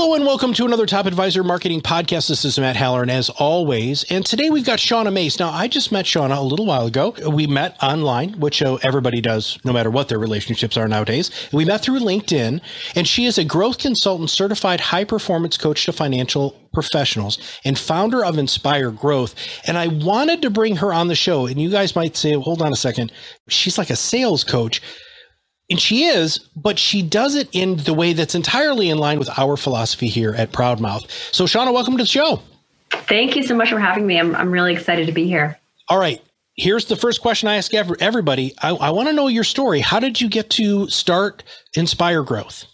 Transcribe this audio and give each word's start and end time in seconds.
Hello 0.00 0.14
and 0.14 0.24
welcome 0.24 0.54
to 0.54 0.64
another 0.64 0.86
Top 0.86 1.04
Advisor 1.04 1.44
Marketing 1.44 1.82
Podcast. 1.82 2.30
This 2.30 2.42
is 2.46 2.58
Matt 2.58 2.74
Halloran 2.74 3.10
as 3.10 3.28
always. 3.28 4.02
And 4.04 4.24
today 4.24 4.48
we've 4.48 4.64
got 4.64 4.78
Shauna 4.78 5.12
Mace. 5.12 5.38
Now, 5.38 5.50
I 5.50 5.68
just 5.68 5.92
met 5.92 6.06
Shauna 6.06 6.38
a 6.38 6.40
little 6.40 6.64
while 6.64 6.86
ago. 6.86 7.14
We 7.28 7.46
met 7.46 7.76
online, 7.82 8.40
which 8.40 8.62
uh, 8.62 8.78
everybody 8.82 9.20
does 9.20 9.58
no 9.62 9.74
matter 9.74 9.90
what 9.90 10.08
their 10.08 10.18
relationships 10.18 10.78
are 10.78 10.88
nowadays. 10.88 11.30
We 11.52 11.66
met 11.66 11.82
through 11.82 12.00
LinkedIn, 12.00 12.62
and 12.94 13.06
she 13.06 13.26
is 13.26 13.36
a 13.36 13.44
growth 13.44 13.76
consultant, 13.76 14.30
certified 14.30 14.80
high 14.80 15.04
performance 15.04 15.58
coach 15.58 15.84
to 15.84 15.92
financial 15.92 16.52
professionals 16.72 17.38
and 17.66 17.78
founder 17.78 18.24
of 18.24 18.38
Inspire 18.38 18.92
Growth. 18.92 19.34
And 19.66 19.76
I 19.76 19.88
wanted 19.88 20.40
to 20.40 20.48
bring 20.48 20.76
her 20.76 20.94
on 20.94 21.08
the 21.08 21.14
show. 21.14 21.46
And 21.46 21.60
you 21.60 21.68
guys 21.68 21.94
might 21.94 22.16
say, 22.16 22.32
hold 22.32 22.62
on 22.62 22.72
a 22.72 22.76
second. 22.76 23.12
She's 23.50 23.76
like 23.76 23.90
a 23.90 23.96
sales 23.96 24.44
coach 24.44 24.80
and 25.70 25.80
she 25.80 26.04
is, 26.04 26.38
but 26.56 26.78
she 26.78 27.00
does 27.00 27.36
it 27.36 27.48
in 27.52 27.76
the 27.76 27.94
way 27.94 28.12
that's 28.12 28.34
entirely 28.34 28.90
in 28.90 28.98
line 28.98 29.18
with 29.18 29.30
our 29.38 29.56
philosophy 29.56 30.08
here 30.08 30.34
at 30.34 30.52
Proudmouth. 30.52 31.08
So, 31.32 31.44
Shauna, 31.44 31.72
welcome 31.72 31.96
to 31.96 32.02
the 32.02 32.08
show. 32.08 32.42
Thank 32.90 33.36
you 33.36 33.44
so 33.44 33.54
much 33.54 33.70
for 33.70 33.78
having 33.78 34.06
me. 34.06 34.18
I'm, 34.18 34.34
I'm 34.34 34.50
really 34.50 34.72
excited 34.72 35.06
to 35.06 35.12
be 35.12 35.26
here. 35.26 35.58
All 35.88 35.98
right. 35.98 36.20
Here's 36.56 36.86
the 36.86 36.96
first 36.96 37.22
question 37.22 37.48
I 37.48 37.56
ask 37.56 37.72
everybody. 37.72 38.52
I, 38.60 38.70
I 38.70 38.90
want 38.90 39.08
to 39.08 39.14
know 39.14 39.28
your 39.28 39.44
story. 39.44 39.80
How 39.80 40.00
did 40.00 40.20
you 40.20 40.28
get 40.28 40.50
to 40.50 40.88
start 40.90 41.44
Inspire 41.74 42.22
Growth? 42.22 42.66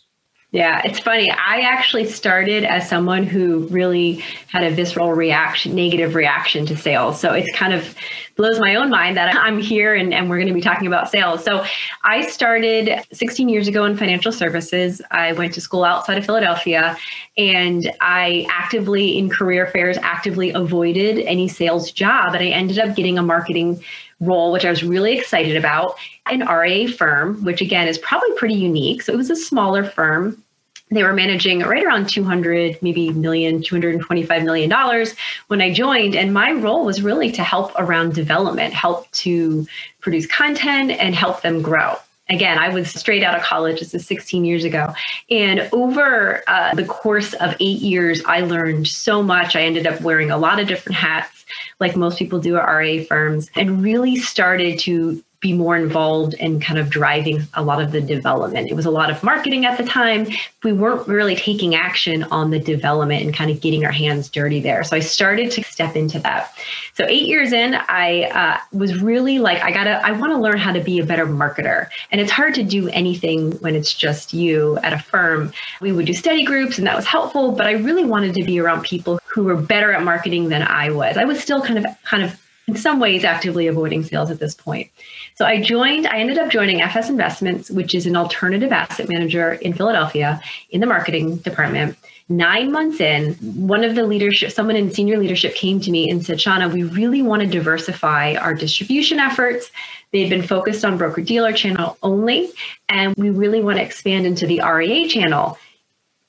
Yeah, 0.52 0.80
it's 0.84 1.00
funny. 1.00 1.28
I 1.30 1.60
actually 1.60 2.06
started 2.06 2.62
as 2.64 2.88
someone 2.88 3.24
who 3.24 3.66
really 3.66 4.24
had 4.48 4.62
a 4.62 4.70
visceral 4.70 5.12
reaction, 5.12 5.74
negative 5.74 6.14
reaction 6.14 6.64
to 6.66 6.76
sales. 6.76 7.20
So 7.20 7.32
it's 7.32 7.50
kind 7.56 7.74
of 7.74 7.94
blows 8.36 8.60
my 8.60 8.76
own 8.76 8.88
mind 8.88 9.16
that 9.16 9.34
I'm 9.38 9.58
here 9.58 9.94
and, 9.94 10.14
and 10.14 10.30
we're 10.30 10.36
going 10.36 10.48
to 10.48 10.54
be 10.54 10.60
talking 10.60 10.86
about 10.86 11.10
sales. 11.10 11.42
So 11.42 11.64
I 12.04 12.22
started 12.22 13.04
16 13.12 13.48
years 13.48 13.66
ago 13.66 13.84
in 13.84 13.96
financial 13.96 14.30
services. 14.30 15.02
I 15.10 15.32
went 15.32 15.52
to 15.54 15.60
school 15.60 15.82
outside 15.82 16.16
of 16.16 16.24
Philadelphia 16.24 16.96
and 17.36 17.90
I 18.00 18.46
actively, 18.48 19.18
in 19.18 19.28
career 19.28 19.66
fairs, 19.66 19.98
actively 19.98 20.50
avoided 20.52 21.18
any 21.26 21.48
sales 21.48 21.90
job. 21.90 22.34
And 22.34 22.42
I 22.42 22.48
ended 22.48 22.78
up 22.78 22.94
getting 22.94 23.18
a 23.18 23.22
marketing 23.22 23.82
role, 24.20 24.52
which 24.52 24.64
I 24.64 24.70
was 24.70 24.82
really 24.82 25.18
excited 25.18 25.56
about, 25.56 25.96
an 26.26 26.46
RIA 26.46 26.88
firm, 26.88 27.44
which 27.44 27.60
again 27.60 27.88
is 27.88 27.98
probably 27.98 28.32
pretty 28.34 28.54
unique. 28.54 29.02
So 29.02 29.12
it 29.12 29.16
was 29.16 29.30
a 29.30 29.36
smaller 29.36 29.84
firm. 29.84 30.42
They 30.90 31.02
were 31.02 31.12
managing 31.12 31.60
right 31.60 31.84
around 31.84 32.08
200 32.08 32.80
maybe 32.80 33.10
million 33.10 33.60
225 33.60 34.44
million 34.44 34.70
dollars 34.70 35.14
when 35.48 35.60
i 35.60 35.72
joined. 35.72 36.14
And 36.14 36.32
my 36.32 36.52
role 36.52 36.84
was 36.84 37.02
really 37.02 37.32
to 37.32 37.42
help 37.42 37.72
around 37.76 38.14
development 38.14 38.72
help 38.72 39.10
to 39.12 39.66
produce 40.00 40.26
content 40.26 40.92
and 40.92 41.14
help 41.14 41.42
them 41.42 41.60
grow 41.60 41.96
again 42.28 42.58
i 42.58 42.68
was 42.68 42.90
straight 42.90 43.22
out 43.22 43.36
of 43.36 43.42
college. 43.42 43.80
This 43.80 43.94
is 43.94 44.06
16 44.06 44.44
years 44.44 44.64
ago. 44.64 44.92
And 45.30 45.68
over 45.72 46.42
uh, 46.46 46.74
the 46.74 46.84
course 46.84 47.34
of 47.34 47.54
eight 47.60 47.80
years 47.80 48.22
i 48.26 48.40
learned 48.40 48.88
so 48.88 49.22
much. 49.22 49.56
I 49.56 49.62
ended 49.62 49.86
up 49.86 50.00
wearing 50.00 50.30
a 50.30 50.38
lot 50.38 50.60
of 50.60 50.68
different 50.68 50.96
hats 50.96 51.44
like 51.80 51.96
most 51.96 52.18
people 52.18 52.38
do 52.38 52.56
at 52.56 52.64
RIA 52.64 53.04
firms 53.04 53.50
and 53.54 53.82
really 53.82 54.16
started 54.16 54.78
to 54.80 55.22
be 55.46 55.52
more 55.52 55.76
involved 55.76 56.34
in 56.34 56.58
kind 56.58 56.76
of 56.76 56.90
driving 56.90 57.40
a 57.54 57.62
lot 57.62 57.80
of 57.80 57.92
the 57.92 58.00
development. 58.00 58.68
It 58.68 58.74
was 58.74 58.84
a 58.84 58.90
lot 58.90 59.10
of 59.10 59.22
marketing 59.22 59.64
at 59.64 59.78
the 59.78 59.84
time. 59.84 60.26
We 60.64 60.72
weren't 60.72 61.06
really 61.06 61.36
taking 61.36 61.76
action 61.76 62.24
on 62.24 62.50
the 62.50 62.58
development 62.58 63.22
and 63.22 63.32
kind 63.32 63.52
of 63.52 63.60
getting 63.60 63.84
our 63.84 63.92
hands 63.92 64.28
dirty 64.28 64.60
there. 64.60 64.82
So 64.82 64.96
I 64.96 65.00
started 65.00 65.52
to 65.52 65.62
step 65.62 65.94
into 65.94 66.18
that. 66.20 66.52
So 66.94 67.04
eight 67.06 67.28
years 67.28 67.52
in, 67.52 67.76
I 67.76 68.24
uh, 68.24 68.58
was 68.76 69.00
really 69.00 69.38
like, 69.38 69.62
I 69.62 69.70
gotta, 69.70 70.04
I 70.04 70.10
want 70.12 70.32
to 70.32 70.38
learn 70.38 70.58
how 70.58 70.72
to 70.72 70.80
be 70.80 70.98
a 70.98 71.06
better 71.06 71.26
marketer. 71.26 71.90
And 72.10 72.20
it's 72.20 72.32
hard 72.32 72.54
to 72.56 72.64
do 72.64 72.88
anything 72.88 73.52
when 73.60 73.76
it's 73.76 73.94
just 73.94 74.34
you 74.34 74.78
at 74.78 74.92
a 74.92 74.98
firm. 74.98 75.52
We 75.80 75.92
would 75.92 76.06
do 76.06 76.12
study 76.14 76.44
groups, 76.44 76.76
and 76.78 76.86
that 76.88 76.96
was 76.96 77.06
helpful. 77.06 77.52
But 77.52 77.66
I 77.66 77.72
really 77.72 78.04
wanted 78.04 78.34
to 78.34 78.42
be 78.42 78.58
around 78.58 78.82
people 78.82 79.20
who 79.26 79.44
were 79.44 79.56
better 79.56 79.92
at 79.92 80.02
marketing 80.02 80.48
than 80.48 80.62
I 80.62 80.90
was. 80.90 81.16
I 81.16 81.24
was 81.24 81.38
still 81.38 81.62
kind 81.62 81.78
of, 81.78 81.86
kind 82.02 82.24
of 82.24 82.36
in 82.66 82.76
some 82.76 82.98
ways 82.98 83.24
actively 83.24 83.66
avoiding 83.66 84.02
sales 84.02 84.30
at 84.30 84.40
this 84.40 84.54
point. 84.54 84.90
So 85.36 85.44
I 85.44 85.60
joined, 85.60 86.06
I 86.06 86.18
ended 86.18 86.38
up 86.38 86.50
joining 86.50 86.80
FS 86.80 87.08
Investments, 87.08 87.70
which 87.70 87.94
is 87.94 88.06
an 88.06 88.16
alternative 88.16 88.72
asset 88.72 89.08
manager 89.08 89.52
in 89.54 89.72
Philadelphia 89.72 90.40
in 90.70 90.80
the 90.80 90.86
marketing 90.86 91.36
department. 91.36 91.96
Nine 92.28 92.72
months 92.72 93.00
in, 93.00 93.34
one 93.34 93.84
of 93.84 93.94
the 93.94 94.04
leadership, 94.04 94.50
someone 94.50 94.74
in 94.74 94.90
senior 94.90 95.16
leadership 95.16 95.54
came 95.54 95.80
to 95.80 95.92
me 95.92 96.10
and 96.10 96.26
said, 96.26 96.38
Shauna, 96.38 96.72
we 96.72 96.82
really 96.82 97.22
want 97.22 97.42
to 97.42 97.48
diversify 97.48 98.34
our 98.34 98.52
distribution 98.52 99.20
efforts. 99.20 99.70
They've 100.12 100.28
been 100.28 100.42
focused 100.42 100.84
on 100.84 100.98
broker 100.98 101.20
dealer 101.20 101.52
channel 101.52 101.96
only, 102.02 102.50
and 102.88 103.14
we 103.16 103.30
really 103.30 103.62
want 103.62 103.78
to 103.78 103.84
expand 103.84 104.26
into 104.26 104.44
the 104.44 104.60
RIA 104.60 105.08
channel. 105.08 105.56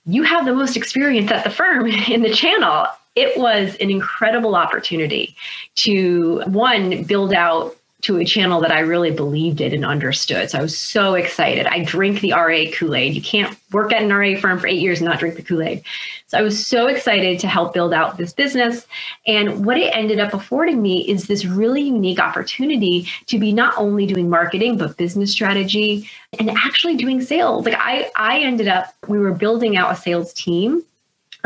You 0.05 0.21
have 0.21 0.45
the 0.45 0.53
most 0.53 0.77
experience 0.77 1.31
at 1.31 1.43
the 1.43 1.49
firm 1.49 1.87
in 2.07 2.21
the 2.21 2.33
channel 2.33 2.87
it 3.17 3.37
was 3.37 3.75
an 3.77 3.89
incredible 3.89 4.55
opportunity 4.55 5.35
to 5.75 6.41
one 6.45 7.03
build 7.03 7.33
out 7.33 7.75
to 7.99 8.17
a 8.17 8.25
channel 8.25 8.61
that 8.61 8.71
I 8.71 8.81
really 8.81 9.09
believed 9.09 9.59
in 9.59 9.73
and 9.73 9.83
understood. 9.83 10.51
So 10.51 10.59
I 10.59 10.61
was 10.61 10.77
so 10.77 11.15
excited. 11.15 11.65
I 11.65 11.83
drink 11.83 12.21
the 12.21 12.33
RIA 12.33 12.71
Kool 12.71 12.93
Aid. 12.93 13.15
You 13.15 13.23
can't 13.23 13.57
work 13.71 13.91
at 13.91 14.03
an 14.03 14.13
RIA 14.13 14.39
firm 14.39 14.59
for 14.59 14.67
eight 14.67 14.79
years 14.79 14.99
and 14.99 15.09
not 15.09 15.17
drink 15.17 15.35
the 15.35 15.41
Kool 15.41 15.63
Aid. 15.63 15.81
So 16.27 16.37
I 16.37 16.43
was 16.43 16.65
so 16.65 16.85
excited 16.85 17.39
to 17.39 17.47
help 17.47 17.73
build 17.73 17.93
out 17.93 18.17
this 18.17 18.33
business. 18.33 18.85
And 19.25 19.65
what 19.65 19.77
it 19.77 19.95
ended 19.95 20.19
up 20.19 20.35
affording 20.35 20.79
me 20.79 21.09
is 21.09 21.25
this 21.25 21.43
really 21.43 21.81
unique 21.81 22.19
opportunity 22.19 23.09
to 23.25 23.39
be 23.39 23.51
not 23.51 23.73
only 23.77 24.05
doing 24.05 24.29
marketing, 24.29 24.77
but 24.77 24.95
business 24.95 25.31
strategy 25.31 26.07
and 26.37 26.51
actually 26.51 26.97
doing 26.97 27.19
sales. 27.19 27.65
Like 27.65 27.79
I, 27.79 28.11
I 28.15 28.41
ended 28.41 28.67
up, 28.67 28.93
we 29.07 29.17
were 29.17 29.33
building 29.33 29.75
out 29.75 29.91
a 29.91 29.95
sales 29.95 30.33
team 30.33 30.83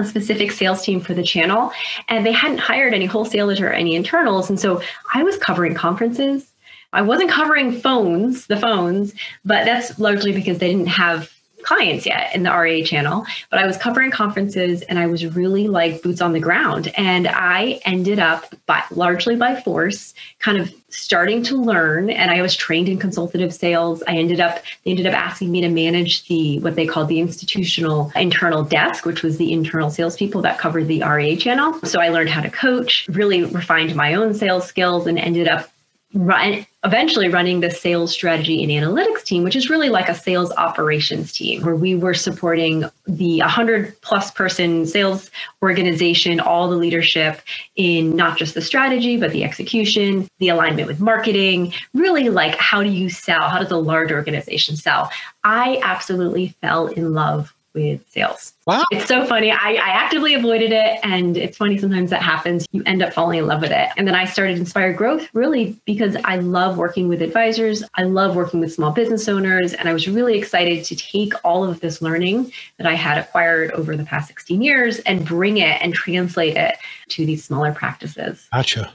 a 0.02 0.06
specific 0.06 0.52
sales 0.52 0.84
team 0.84 1.00
for 1.00 1.14
the 1.14 1.24
channel 1.24 1.72
and 2.10 2.26
they 2.26 2.32
hadn't 2.32 2.58
hired 2.60 2.94
any 2.94 3.06
wholesalers 3.06 3.60
or 3.60 3.70
any 3.70 3.96
internals 3.96 4.50
and 4.50 4.60
so 4.60 4.82
i 5.14 5.24
was 5.24 5.38
covering 5.38 5.74
conferences. 5.74 6.48
I 6.94 7.02
wasn't 7.02 7.32
covering 7.32 7.72
phones 7.72 8.48
the 8.48 8.58
phones 8.58 9.14
but 9.46 9.66
that's 9.66 9.98
largely 9.98 10.34
because 10.34 10.58
they 10.58 10.70
didn't 10.70 10.88
have 10.88 11.32
clients 11.64 12.06
yet 12.06 12.34
in 12.36 12.44
the 12.44 12.52
RIA 12.52 12.86
channel, 12.86 13.26
but 13.50 13.60
I 13.60 13.66
was 13.66 13.78
covering 13.78 14.12
conferences 14.12 14.82
and 14.84 15.00
I 15.00 15.08
was 15.08 15.26
really 15.26 15.68
like 15.68 16.02
boots 16.02 16.22
on 16.22 16.34
the 16.34 16.40
ground. 16.40 16.92
And 16.98 17.28
I 17.28 17.80
ended 17.86 18.20
up 18.20 18.54
by 18.66 18.84
largely 18.92 19.36
by 19.36 19.60
force, 19.62 20.14
kind 20.40 20.58
of 20.58 20.74
starting 20.90 21.42
to 21.44 21.56
learn. 21.56 22.10
And 22.10 22.32
I 22.32 22.42
was 22.42 22.56
trained 22.56 22.90
in 22.90 22.98
consultative 22.98 23.54
sales. 23.54 24.04
I 24.08 24.16
ended 24.18 24.40
up, 24.40 24.60
they 24.84 24.92
ended 24.92 25.08
up 25.08 25.14
asking 25.14 25.52
me 25.52 25.62
to 25.62 25.70
manage 25.70 26.28
the 26.28 26.60
what 26.60 26.76
they 26.76 26.86
called 26.86 27.08
the 27.08 27.20
institutional 27.20 28.12
internal 28.16 28.64
desk, 28.64 29.06
which 29.06 29.24
was 29.24 29.38
the 29.38 29.52
internal 29.52 29.90
salespeople 29.90 30.42
that 30.42 30.60
covered 30.60 30.88
the 30.88 31.02
RA 31.02 31.36
channel. 31.36 31.80
So 31.86 32.00
I 32.00 32.10
learned 32.10 32.30
how 32.30 32.42
to 32.42 32.50
coach, 32.50 33.08
really 33.10 33.44
refined 33.44 33.96
my 33.96 34.14
own 34.14 34.34
sales 34.34 34.66
skills, 34.66 35.08
and 35.08 35.18
ended 35.18 35.48
up 35.48 35.70
run, 36.14 36.66
eventually 36.84 37.30
running 37.30 37.60
the 37.60 37.70
sales 37.70 38.12
strategy 38.12 38.64
and 38.64 38.72
analytics 38.72 39.24
team, 39.24 39.44
which 39.44 39.56
is 39.56 39.70
really 39.70 39.90
like 39.90 40.10
a 40.10 40.16
sales 40.16 40.52
operations 40.54 41.32
team, 41.32 41.64
where 41.64 41.76
we 41.76 41.96
were 41.96 42.14
supporting 42.14 42.86
the 43.06 43.40
100 43.40 44.00
plus 44.02 44.32
person 44.32 44.86
sales 44.86 45.30
organization, 45.62 46.40
all 46.40 46.70
the 46.70 46.76
leadership 46.76 47.42
in 47.76 48.16
not 48.16 48.38
just 48.38 48.56
the 48.56 48.62
strategy, 48.62 49.18
but 49.18 49.32
the 49.32 49.44
execution, 49.44 50.28
the 50.40 50.50
alignment 50.50 50.88
with 50.88 51.00
marketing, 51.00 51.74
really 51.94 52.30
like 52.30 52.56
how 52.56 52.82
do 52.82 52.90
you 52.90 53.10
sell? 53.10 53.48
How 53.50 53.60
does 53.60 53.72
a 53.72 53.78
large 53.78 54.12
organization 54.12 54.76
sell? 54.76 55.12
I 55.44 55.80
absolutely 55.84 56.56
fell 56.62 56.88
in 56.88 57.14
love 57.14 57.54
with 57.74 58.08
sales. 58.10 58.54
Wow. 58.68 58.86
It's 58.92 59.08
so 59.08 59.26
funny. 59.26 59.52
I, 59.52 59.74
I 59.74 59.90
actively 59.90 60.34
avoided 60.34 60.72
it. 60.72 61.00
And 61.04 61.38
it's 61.38 61.58
funny 61.58 61.78
sometimes 61.78 62.10
that 62.12 62.22
happens. 62.22 62.68
You 62.72 62.84
end 62.86 63.02
up 63.02 63.14
falling 63.14 63.40
in 63.40 63.48
love 63.48 63.62
with 63.62 63.72
it. 63.72 63.90
And 63.98 64.08
then 64.08 64.16
I 64.16 64.26
started 64.26 64.58
Inspire 64.58 64.94
Growth 64.94 65.28
really 65.34 65.80
because 65.86 66.16
I 66.24 66.38
love 66.38 66.78
working 66.78 67.08
with 67.08 67.22
advisors. 67.22 67.84
I 67.96 68.04
love 68.04 68.36
working 68.36 68.60
with 68.60 68.74
small 68.74 68.92
business 68.92 69.28
owners. 69.28 69.74
And 69.74 69.90
I 69.90 69.94
was 69.94 70.08
really 70.08 70.38
excited 70.38 70.84
to 70.86 70.96
take 70.96 71.34
all 71.44 71.64
of 71.64 71.80
this 71.80 72.02
learning 72.02 72.52
that 72.78 72.88
I 72.88 72.94
had 72.94 73.18
acquired 73.18 73.72
over 73.72 73.98
the 73.98 74.06
past 74.06 74.28
16 74.28 74.62
years 74.62 75.00
and 75.00 75.26
bring 75.26 75.58
it 75.58 75.82
and 75.82 75.94
translate 75.94 76.58
it 76.58 76.76
to 77.10 77.26
these 77.26 77.44
smaller 77.44 77.74
practices. 77.74 78.48
Gotcha. 78.54 78.94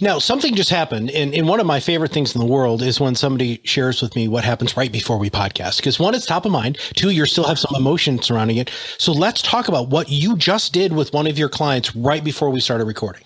Now, 0.00 0.18
something 0.18 0.54
just 0.54 0.70
happened. 0.70 1.10
And, 1.10 1.34
and 1.34 1.48
one 1.48 1.60
of 1.60 1.66
my 1.66 1.80
favorite 1.80 2.12
things 2.12 2.34
in 2.34 2.40
the 2.40 2.46
world 2.46 2.82
is 2.82 3.00
when 3.00 3.14
somebody 3.14 3.60
shares 3.64 4.00
with 4.00 4.14
me 4.14 4.28
what 4.28 4.44
happens 4.44 4.76
right 4.76 4.90
before 4.90 5.18
we 5.18 5.30
podcast. 5.30 5.78
Because 5.78 5.98
one, 5.98 6.14
it's 6.14 6.26
top 6.26 6.46
of 6.46 6.52
mind. 6.52 6.78
Two, 6.94 7.10
you 7.10 7.26
still 7.26 7.44
have 7.44 7.58
some 7.58 7.74
emotion 7.74 8.22
surrounding 8.22 8.58
it. 8.58 8.70
So 8.98 9.12
let's 9.12 9.42
talk 9.42 9.68
about 9.68 9.88
what 9.88 10.10
you 10.10 10.36
just 10.36 10.72
did 10.72 10.92
with 10.92 11.12
one 11.12 11.26
of 11.26 11.38
your 11.38 11.48
clients 11.48 11.94
right 11.96 12.22
before 12.22 12.50
we 12.50 12.60
started 12.60 12.84
recording. 12.84 13.22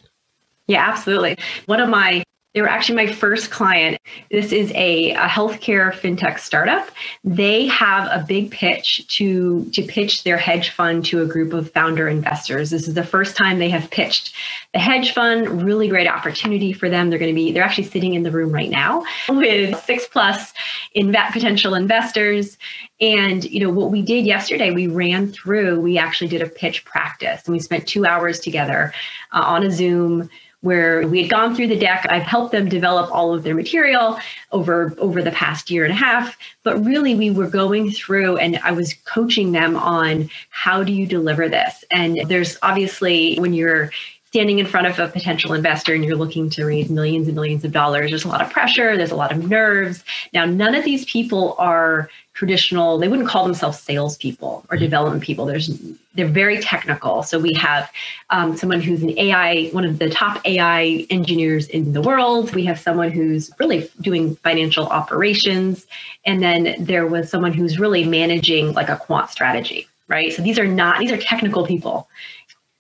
Yeah, 0.67 0.89
absolutely. 0.89 1.37
One 1.67 1.81
of 1.81 1.89
my 1.89 2.23
they 2.55 2.61
were 2.61 2.69
actually 2.69 2.97
my 2.97 3.13
first 3.13 3.51
client. 3.51 4.01
This 4.31 4.53
is 4.53 4.71
a, 4.75 5.13
a 5.13 5.27
healthcare 5.27 5.93
fintech 5.93 6.39
startup. 6.39 6.91
They 7.25 7.67
have 7.67 8.09
a 8.11 8.25
big 8.27 8.51
pitch 8.51 9.07
to, 9.17 9.65
to 9.73 9.83
pitch 9.83 10.25
their 10.25 10.37
hedge 10.37 10.71
fund 10.71 11.05
to 11.07 11.23
a 11.23 11.27
group 11.27 11.53
of 11.53 11.71
founder 11.71 12.09
investors. 12.09 12.71
This 12.71 12.89
is 12.89 12.95
the 12.95 13.05
first 13.05 13.37
time 13.37 13.59
they 13.59 13.71
have 13.71 13.91
pitched 13.91 14.35
the 14.75 14.79
hedge 14.79 15.13
fund. 15.13 15.63
Really 15.63 15.89
great 15.89 16.09
opportunity 16.09 16.73
for 16.73 16.91
them. 16.91 17.11
They're 17.11 17.19
going 17.19 17.31
to 17.31 17.35
be, 17.35 17.53
they're 17.53 17.63
actually 17.65 17.85
sitting 17.85 18.15
in 18.15 18.23
the 18.23 18.31
room 18.31 18.53
right 18.53 18.71
now 18.71 19.05
with 19.29 19.83
six 19.85 20.07
plus 20.07 20.53
inv- 20.95 21.33
potential 21.33 21.75
investors. 21.75 22.59
And 23.03 23.43
you 23.45 23.59
know 23.59 23.71
what 23.71 23.91
we 23.91 24.01
did 24.01 24.25
yesterday, 24.25 24.71
we 24.71 24.87
ran 24.87 25.33
through. 25.33 25.81
We 25.81 25.99
actually 25.99 26.29
did 26.29 26.41
a 26.41 26.49
pitch 26.49 26.85
practice, 26.85 27.43
and 27.45 27.53
we 27.53 27.59
spent 27.59 27.89
two 27.89 28.07
hours 28.07 28.39
together 28.39 28.95
uh, 29.33 29.43
on 29.45 29.65
a 29.65 29.71
Zoom 29.73 30.31
where 30.61 31.09
we 31.09 31.23
had 31.23 31.31
gone 31.31 31.57
through 31.57 31.67
the 31.67 31.79
deck. 31.79 32.07
I've 32.09 32.23
helped 32.23 32.53
them 32.53 32.69
develop 32.69 33.11
all 33.13 33.35
of 33.35 33.43
their 33.43 33.57
material 33.57 34.21
over 34.53 34.95
over 34.99 35.21
the 35.21 35.33
past 35.33 35.69
year 35.69 35.83
and 35.85 35.93
a 35.93 35.97
half. 35.97 36.39
But 36.63 36.85
really, 36.85 37.17
we 37.17 37.33
were 37.33 37.49
going 37.49 37.91
through, 37.91 38.37
and 38.37 38.57
I 38.59 38.71
was 38.71 38.95
coaching 39.05 39.51
them 39.51 39.77
on 39.77 40.31
how 40.51 40.85
do 40.85 40.93
you 40.93 41.05
deliver 41.05 41.49
this. 41.49 41.85
And 41.91 42.21
there's 42.29 42.57
obviously 42.63 43.37
when 43.41 43.53
you're 43.53 43.91
standing 44.33 44.59
in 44.59 44.65
front 44.65 44.87
of 44.87 44.99
a 44.99 45.09
potential 45.09 45.53
investor 45.53 45.93
and 45.93 46.03
you're 46.03 46.17
looking 46.17 46.49
to 46.49 46.65
raise 46.65 46.89
millions 46.89 47.29
and 47.29 47.35
millions 47.35 47.67
of 47.67 47.71
dollars, 47.71 48.11
there's 48.11 48.25
a 48.25 48.29
lot 48.29 48.41
of 48.41 48.49
pressure, 48.49 48.97
there's 48.97 49.11
a 49.11 49.15
lot 49.15 49.31
of 49.31 49.47
nerves. 49.47 50.03
Now, 50.33 50.47
none 50.47 50.75
of 50.75 50.87
these 50.87 51.05
people 51.05 51.55
are 51.59 52.09
traditional, 52.33 52.97
they 52.97 53.09
wouldn't 53.09 53.29
call 53.29 53.45
themselves 53.45 53.79
salespeople 53.81 54.65
or 54.71 54.79
development 54.79 55.23
people. 55.23 55.45
There's 55.45 55.79
they're 56.15 56.27
very 56.27 56.61
technical. 56.61 57.23
So 57.23 57.39
we 57.39 57.53
have 57.59 57.91
um, 58.31 58.57
someone 58.57 58.81
who's 58.81 59.03
an 59.03 59.19
AI, 59.19 59.69
one 59.73 59.85
of 59.85 59.99
the 59.99 60.09
top 60.09 60.41
AI 60.47 61.07
engineers 61.11 61.69
in 61.69 61.93
the 61.93 62.01
world. 62.01 62.55
We 62.55 62.65
have 62.65 62.81
someone 62.81 63.11
who's 63.11 63.51
really 63.59 63.91
doing 64.01 64.37
financial 64.37 64.87
operations. 64.87 65.87
And 66.25 66.43
then 66.43 66.75
there 66.79 67.07
was 67.07 67.29
someone 67.29 67.53
who's 67.53 67.79
really 67.79 68.05
managing 68.05 68.73
like 68.73 68.89
a 68.89 68.97
quant 68.97 69.29
strategy, 69.29 69.89
right? 70.09 70.33
So 70.33 70.41
these 70.41 70.59
are 70.59 70.67
not, 70.67 71.01
these 71.01 71.13
are 71.13 71.19
technical 71.19 71.67
people 71.67 72.09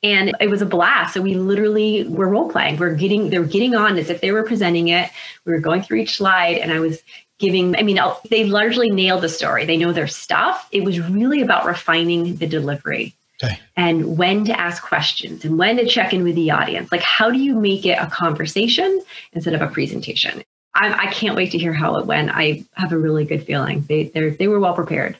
and 0.02 0.34
it 0.40 0.50
was 0.50 0.62
a 0.62 0.66
blast. 0.66 1.14
So 1.14 1.20
we 1.20 1.34
literally 1.34 2.04
were 2.08 2.28
role 2.28 2.50
playing. 2.50 2.78
We're 2.78 2.94
getting 2.94 3.30
they're 3.30 3.44
getting 3.44 3.74
on 3.74 3.98
as 3.98 4.10
if 4.10 4.20
they 4.20 4.32
were 4.32 4.42
presenting 4.42 4.88
it. 4.88 5.10
We 5.44 5.52
were 5.52 5.60
going 5.60 5.82
through 5.82 5.98
each 5.98 6.16
slide, 6.16 6.58
and 6.58 6.72
I 6.72 6.80
was 6.80 7.02
giving. 7.38 7.76
I 7.76 7.82
mean, 7.82 7.98
they 8.28 8.44
largely 8.44 8.90
nailed 8.90 9.22
the 9.22 9.28
story. 9.28 9.64
They 9.64 9.76
know 9.76 9.92
their 9.92 10.08
stuff. 10.08 10.68
It 10.72 10.84
was 10.84 11.00
really 11.00 11.40
about 11.40 11.66
refining 11.66 12.36
the 12.36 12.46
delivery. 12.46 13.14
Okay. 13.42 13.58
And 13.76 14.16
when 14.16 14.44
to 14.44 14.58
ask 14.58 14.82
questions 14.82 15.44
and 15.44 15.58
when 15.58 15.76
to 15.76 15.86
check 15.86 16.12
in 16.12 16.22
with 16.22 16.36
the 16.36 16.52
audience. 16.52 16.92
Like, 16.92 17.02
how 17.02 17.30
do 17.30 17.38
you 17.38 17.56
make 17.56 17.84
it 17.84 17.98
a 17.98 18.06
conversation 18.06 19.02
instead 19.32 19.54
of 19.54 19.62
a 19.62 19.66
presentation? 19.66 20.44
I, 20.74 21.08
I 21.08 21.12
can't 21.12 21.34
wait 21.34 21.50
to 21.52 21.58
hear 21.58 21.72
how 21.72 21.96
it 21.96 22.06
went. 22.06 22.30
I 22.32 22.64
have 22.74 22.92
a 22.92 22.98
really 22.98 23.24
good 23.24 23.44
feeling. 23.44 23.84
They 23.88 24.04
they 24.04 24.48
were 24.48 24.60
well 24.60 24.74
prepared 24.74 25.18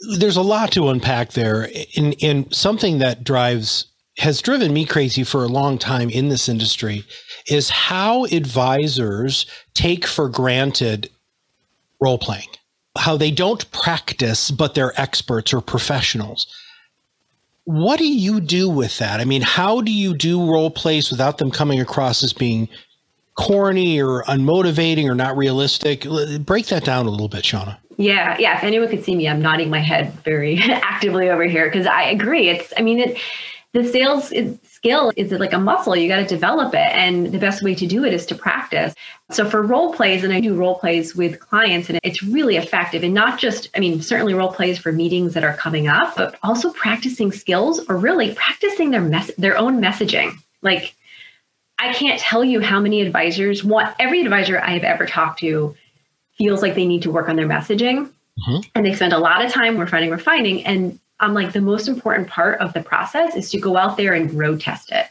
there's 0.00 0.36
a 0.36 0.42
lot 0.42 0.72
to 0.72 0.88
unpack 0.88 1.32
there. 1.32 1.68
In 1.94 2.50
something 2.52 2.98
that 2.98 3.24
drives 3.24 3.86
has 4.18 4.42
driven 4.42 4.72
me 4.72 4.84
crazy 4.84 5.24
for 5.24 5.44
a 5.44 5.48
long 5.48 5.78
time 5.78 6.10
in 6.10 6.28
this 6.28 6.48
industry 6.48 7.04
is 7.48 7.70
how 7.70 8.24
advisors 8.26 9.46
take 9.74 10.06
for 10.06 10.28
granted 10.28 11.08
role 12.00 12.18
playing 12.18 12.48
how 12.98 13.16
they 13.16 13.30
don't 13.30 13.70
practice 13.70 14.50
but 14.50 14.74
they're 14.74 14.98
experts 15.00 15.52
or 15.54 15.60
professionals. 15.60 16.46
What 17.64 17.98
do 17.98 18.06
you 18.06 18.40
do 18.40 18.68
with 18.68 18.98
that? 18.98 19.20
I 19.20 19.24
mean 19.24 19.42
how 19.42 19.80
do 19.80 19.92
you 19.92 20.14
do 20.14 20.50
role 20.50 20.70
plays 20.70 21.10
without 21.10 21.38
them 21.38 21.50
coming 21.50 21.80
across 21.80 22.22
as 22.22 22.32
being 22.32 22.68
corny 23.36 24.02
or 24.02 24.24
unmotivating 24.24 25.08
or 25.08 25.14
not 25.14 25.36
realistic? 25.36 26.06
Break 26.40 26.66
that 26.66 26.84
down 26.84 27.06
a 27.06 27.10
little 27.10 27.28
bit 27.28 27.44
shauna 27.44 27.78
yeah, 28.00 28.36
yeah. 28.38 28.56
If 28.56 28.64
anyone 28.64 28.88
could 28.88 29.04
see 29.04 29.14
me, 29.14 29.28
I'm 29.28 29.42
nodding 29.42 29.68
my 29.68 29.80
head 29.80 30.14
very 30.24 30.58
actively 30.62 31.28
over 31.28 31.44
here 31.44 31.66
because 31.66 31.86
I 31.86 32.04
agree. 32.04 32.48
It's, 32.48 32.72
I 32.78 32.80
mean, 32.80 32.98
it, 32.98 33.18
the 33.74 33.84
sales 33.84 34.32
skill 34.64 35.12
is 35.16 35.30
like 35.32 35.52
a 35.52 35.58
muscle. 35.58 35.94
You 35.94 36.08
got 36.08 36.16
to 36.16 36.26
develop 36.26 36.72
it, 36.72 36.78
and 36.78 37.26
the 37.26 37.38
best 37.38 37.62
way 37.62 37.74
to 37.74 37.86
do 37.86 38.04
it 38.04 38.14
is 38.14 38.24
to 38.26 38.34
practice. 38.34 38.94
So 39.30 39.48
for 39.48 39.62
role 39.62 39.92
plays, 39.92 40.24
and 40.24 40.32
I 40.32 40.40
do 40.40 40.56
role 40.56 40.78
plays 40.78 41.14
with 41.14 41.38
clients, 41.40 41.90
and 41.90 42.00
it's 42.02 42.22
really 42.22 42.56
effective. 42.56 43.04
And 43.04 43.12
not 43.12 43.38
just, 43.38 43.68
I 43.76 43.80
mean, 43.80 44.00
certainly 44.00 44.32
role 44.32 44.52
plays 44.52 44.78
for 44.78 44.92
meetings 44.92 45.34
that 45.34 45.44
are 45.44 45.54
coming 45.54 45.86
up, 45.86 46.16
but 46.16 46.38
also 46.42 46.72
practicing 46.72 47.30
skills 47.30 47.80
or 47.88 47.98
really 47.98 48.34
practicing 48.34 48.90
their 48.90 49.02
mess, 49.02 49.30
their 49.36 49.58
own 49.58 49.80
messaging. 49.80 50.32
Like, 50.62 50.94
I 51.78 51.92
can't 51.92 52.18
tell 52.18 52.44
you 52.44 52.60
how 52.60 52.80
many 52.80 53.02
advisors 53.02 53.62
want 53.62 53.94
every 53.98 54.22
advisor 54.22 54.58
I 54.58 54.70
have 54.70 54.84
ever 54.84 55.06
talked 55.06 55.40
to 55.40 55.76
feels 56.40 56.62
like 56.62 56.74
they 56.74 56.86
need 56.86 57.02
to 57.02 57.10
work 57.10 57.28
on 57.28 57.36
their 57.36 57.46
messaging. 57.46 58.10
Mm-hmm. 58.48 58.60
And 58.74 58.86
they 58.86 58.94
spend 58.94 59.12
a 59.12 59.18
lot 59.18 59.44
of 59.44 59.52
time 59.52 59.76
refining, 59.76 60.10
refining. 60.10 60.64
And 60.64 60.98
I'm 61.20 61.34
like, 61.34 61.52
the 61.52 61.60
most 61.60 61.86
important 61.86 62.28
part 62.28 62.58
of 62.60 62.72
the 62.72 62.82
process 62.82 63.36
is 63.36 63.50
to 63.50 63.60
go 63.60 63.76
out 63.76 63.98
there 63.98 64.14
and 64.14 64.32
road 64.32 64.62
test 64.62 64.90
it. 64.90 65.06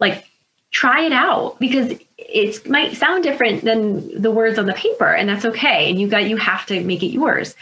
Like, 0.00 0.24
try 0.70 1.02
it 1.04 1.12
out 1.12 1.58
because 1.60 1.92
it 2.16 2.66
might 2.66 2.96
sound 2.96 3.22
different 3.22 3.62
than 3.62 4.20
the 4.20 4.30
words 4.30 4.58
on 4.58 4.64
the 4.64 4.72
paper 4.72 5.04
and 5.04 5.28
that's 5.28 5.44
okay 5.44 5.90
and 5.90 6.00
you 6.00 6.08
got 6.08 6.24
you 6.24 6.38
have 6.38 6.64
to 6.64 6.82
make 6.82 7.02
it 7.02 7.08
yours 7.08 7.54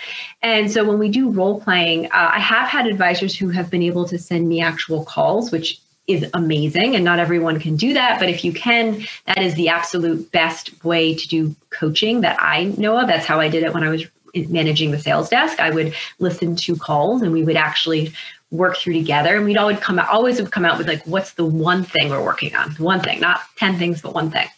and 0.43 0.71
so 0.71 0.85
when 0.85 0.97
we 0.97 1.09
do 1.09 1.29
role 1.29 1.61
playing 1.61 2.07
uh, 2.07 2.31
i 2.33 2.39
have 2.39 2.69
had 2.69 2.87
advisors 2.87 3.35
who 3.35 3.49
have 3.49 3.69
been 3.69 3.83
able 3.83 4.05
to 4.05 4.17
send 4.17 4.49
me 4.49 4.61
actual 4.61 5.05
calls 5.05 5.51
which 5.51 5.81
is 6.13 6.29
amazing 6.35 6.95
and 6.95 7.05
not 7.05 7.19
everyone 7.19 7.59
can 7.59 7.77
do 7.77 7.95
that 7.95 8.19
but 8.19 8.29
if 8.29 8.45
you 8.45 8.53
can 8.53 9.07
that 9.27 9.39
is 9.39 9.55
the 9.55 9.69
absolute 9.69 10.31
best 10.33 10.85
way 10.85 11.15
to 11.15 11.29
do 11.29 11.55
coaching 11.71 12.21
that 12.21 12.37
i 12.41 12.65
know 12.77 12.99
of. 12.99 13.07
That's 13.07 13.27
how 13.27 13.41
i 13.41 13.49
did 13.49 13.63
it 13.63 13.73
when 13.75 13.85
i 13.85 13.89
was 13.89 14.07
managing 14.35 14.91
the 14.91 14.99
sales 14.99 15.29
desk. 15.29 15.61
I 15.61 15.71
would 15.71 15.95
listen 16.19 16.57
to 16.57 16.77
calls 16.77 17.23
and 17.23 17.33
we 17.33 17.43
would 17.43 17.57
actually 17.57 18.13
work 18.51 18.77
through 18.77 18.95
together 18.95 19.37
and 19.37 19.45
we'd 19.45 19.57
always 19.57 19.79
come 19.79 19.99
out 19.99 20.09
always 20.09 20.41
would 20.41 20.51
come 20.51 20.65
out 20.65 20.77
with 20.77 20.89
like 20.89 21.05
what's 21.07 21.35
the 21.35 21.45
one 21.45 21.85
thing 21.85 22.11
we're 22.11 22.25
working 22.25 22.55
on? 22.55 22.73
One 22.73 23.01
thing 23.01 23.21
not 23.21 23.41
10 23.57 23.79
things 23.79 24.03
but 24.03 24.15
one 24.15 24.31
thing. 24.31 24.49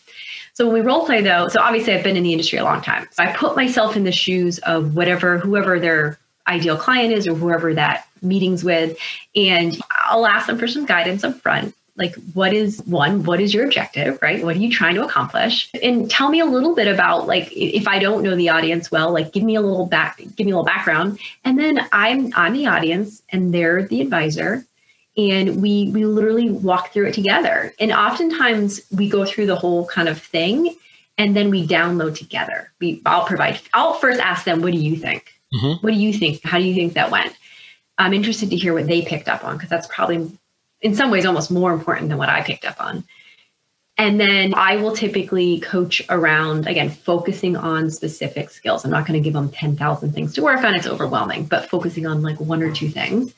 So 0.54 0.66
when 0.66 0.74
we 0.74 0.80
role 0.80 1.04
play 1.06 1.22
though 1.22 1.48
so 1.48 1.60
obviously 1.60 1.94
i've 1.94 2.04
been 2.04 2.16
in 2.16 2.22
the 2.22 2.32
industry 2.32 2.58
a 2.58 2.64
long 2.64 2.80
time. 2.82 3.06
So 3.12 3.22
i 3.22 3.32
put 3.32 3.56
myself 3.56 3.96
in 3.96 4.04
the 4.04 4.12
shoes 4.12 4.58
of 4.60 4.94
whatever 4.94 5.38
whoever 5.38 5.78
their 5.78 6.18
ideal 6.46 6.76
client 6.76 7.12
is 7.12 7.26
or 7.26 7.34
whoever 7.34 7.74
that 7.74 8.06
meetings 8.20 8.64
with. 8.64 8.96
And 9.34 9.78
I'll 9.90 10.26
ask 10.26 10.46
them 10.46 10.58
for 10.58 10.68
some 10.68 10.86
guidance 10.86 11.24
up 11.24 11.40
front. 11.40 11.74
Like, 11.96 12.14
what 12.32 12.54
is 12.54 12.80
one, 12.86 13.22
what 13.24 13.38
is 13.38 13.52
your 13.52 13.66
objective, 13.66 14.18
right? 14.22 14.42
What 14.42 14.56
are 14.56 14.58
you 14.58 14.70
trying 14.70 14.94
to 14.94 15.04
accomplish? 15.04 15.70
And 15.82 16.10
tell 16.10 16.30
me 16.30 16.40
a 16.40 16.46
little 16.46 16.74
bit 16.74 16.88
about, 16.88 17.26
like, 17.26 17.52
if 17.52 17.86
I 17.86 17.98
don't 17.98 18.22
know 18.22 18.34
the 18.34 18.48
audience 18.48 18.90
well, 18.90 19.12
like, 19.12 19.32
give 19.32 19.42
me 19.42 19.56
a 19.56 19.60
little 19.60 19.84
back, 19.84 20.16
give 20.16 20.46
me 20.46 20.52
a 20.52 20.56
little 20.56 20.64
background. 20.64 21.18
And 21.44 21.58
then 21.58 21.86
I'm, 21.92 22.32
I'm 22.34 22.54
the 22.54 22.66
audience 22.66 23.22
and 23.28 23.52
they're 23.52 23.86
the 23.86 24.00
advisor 24.00 24.64
and 25.16 25.60
we 25.60 25.90
we 25.92 26.04
literally 26.04 26.50
walk 26.50 26.92
through 26.92 27.06
it 27.06 27.14
together 27.14 27.72
and 27.78 27.92
oftentimes 27.92 28.80
we 28.96 29.08
go 29.08 29.24
through 29.24 29.46
the 29.46 29.56
whole 29.56 29.86
kind 29.86 30.08
of 30.08 30.20
thing 30.20 30.74
and 31.18 31.36
then 31.36 31.50
we 31.50 31.66
download 31.66 32.16
together 32.16 32.72
we 32.80 33.02
i'll 33.04 33.26
provide 33.26 33.60
i'll 33.74 33.94
first 33.94 34.20
ask 34.20 34.44
them 34.44 34.62
what 34.62 34.72
do 34.72 34.78
you 34.78 34.96
think 34.96 35.34
mm-hmm. 35.52 35.84
what 35.84 35.92
do 35.92 35.98
you 35.98 36.12
think 36.12 36.42
how 36.44 36.58
do 36.58 36.64
you 36.64 36.74
think 36.74 36.94
that 36.94 37.10
went 37.10 37.34
I'm 37.98 38.14
interested 38.14 38.50
to 38.50 38.56
hear 38.56 38.74
what 38.74 38.86
they 38.86 39.02
picked 39.02 39.28
up 39.28 39.44
on 39.44 39.56
because 39.56 39.68
that's 39.68 39.86
probably 39.86 40.30
in 40.80 40.94
some 40.94 41.10
ways 41.10 41.24
almost 41.24 41.50
more 41.50 41.72
important 41.72 42.08
than 42.08 42.18
what 42.18 42.28
I 42.28 42.42
picked 42.42 42.64
up 42.64 42.80
on. 42.80 43.04
And 43.98 44.18
then 44.18 44.54
I 44.54 44.76
will 44.76 44.96
typically 44.96 45.60
coach 45.60 46.02
around, 46.08 46.66
again, 46.66 46.90
focusing 46.90 47.56
on 47.56 47.90
specific 47.90 48.50
skills. 48.50 48.84
I'm 48.84 48.90
not 48.90 49.06
going 49.06 49.20
to 49.20 49.24
give 49.24 49.34
them 49.34 49.50
10,000 49.50 50.12
things 50.12 50.34
to 50.34 50.42
work 50.42 50.64
on, 50.64 50.74
it's 50.74 50.86
overwhelming, 50.86 51.44
but 51.44 51.68
focusing 51.68 52.06
on 52.06 52.22
like 52.22 52.40
one 52.40 52.62
or 52.62 52.72
two 52.72 52.88
things. 52.88 53.32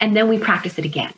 And 0.00 0.14
then 0.14 0.28
we 0.28 0.38
practice 0.38 0.78
it 0.78 0.84
again, 0.84 1.14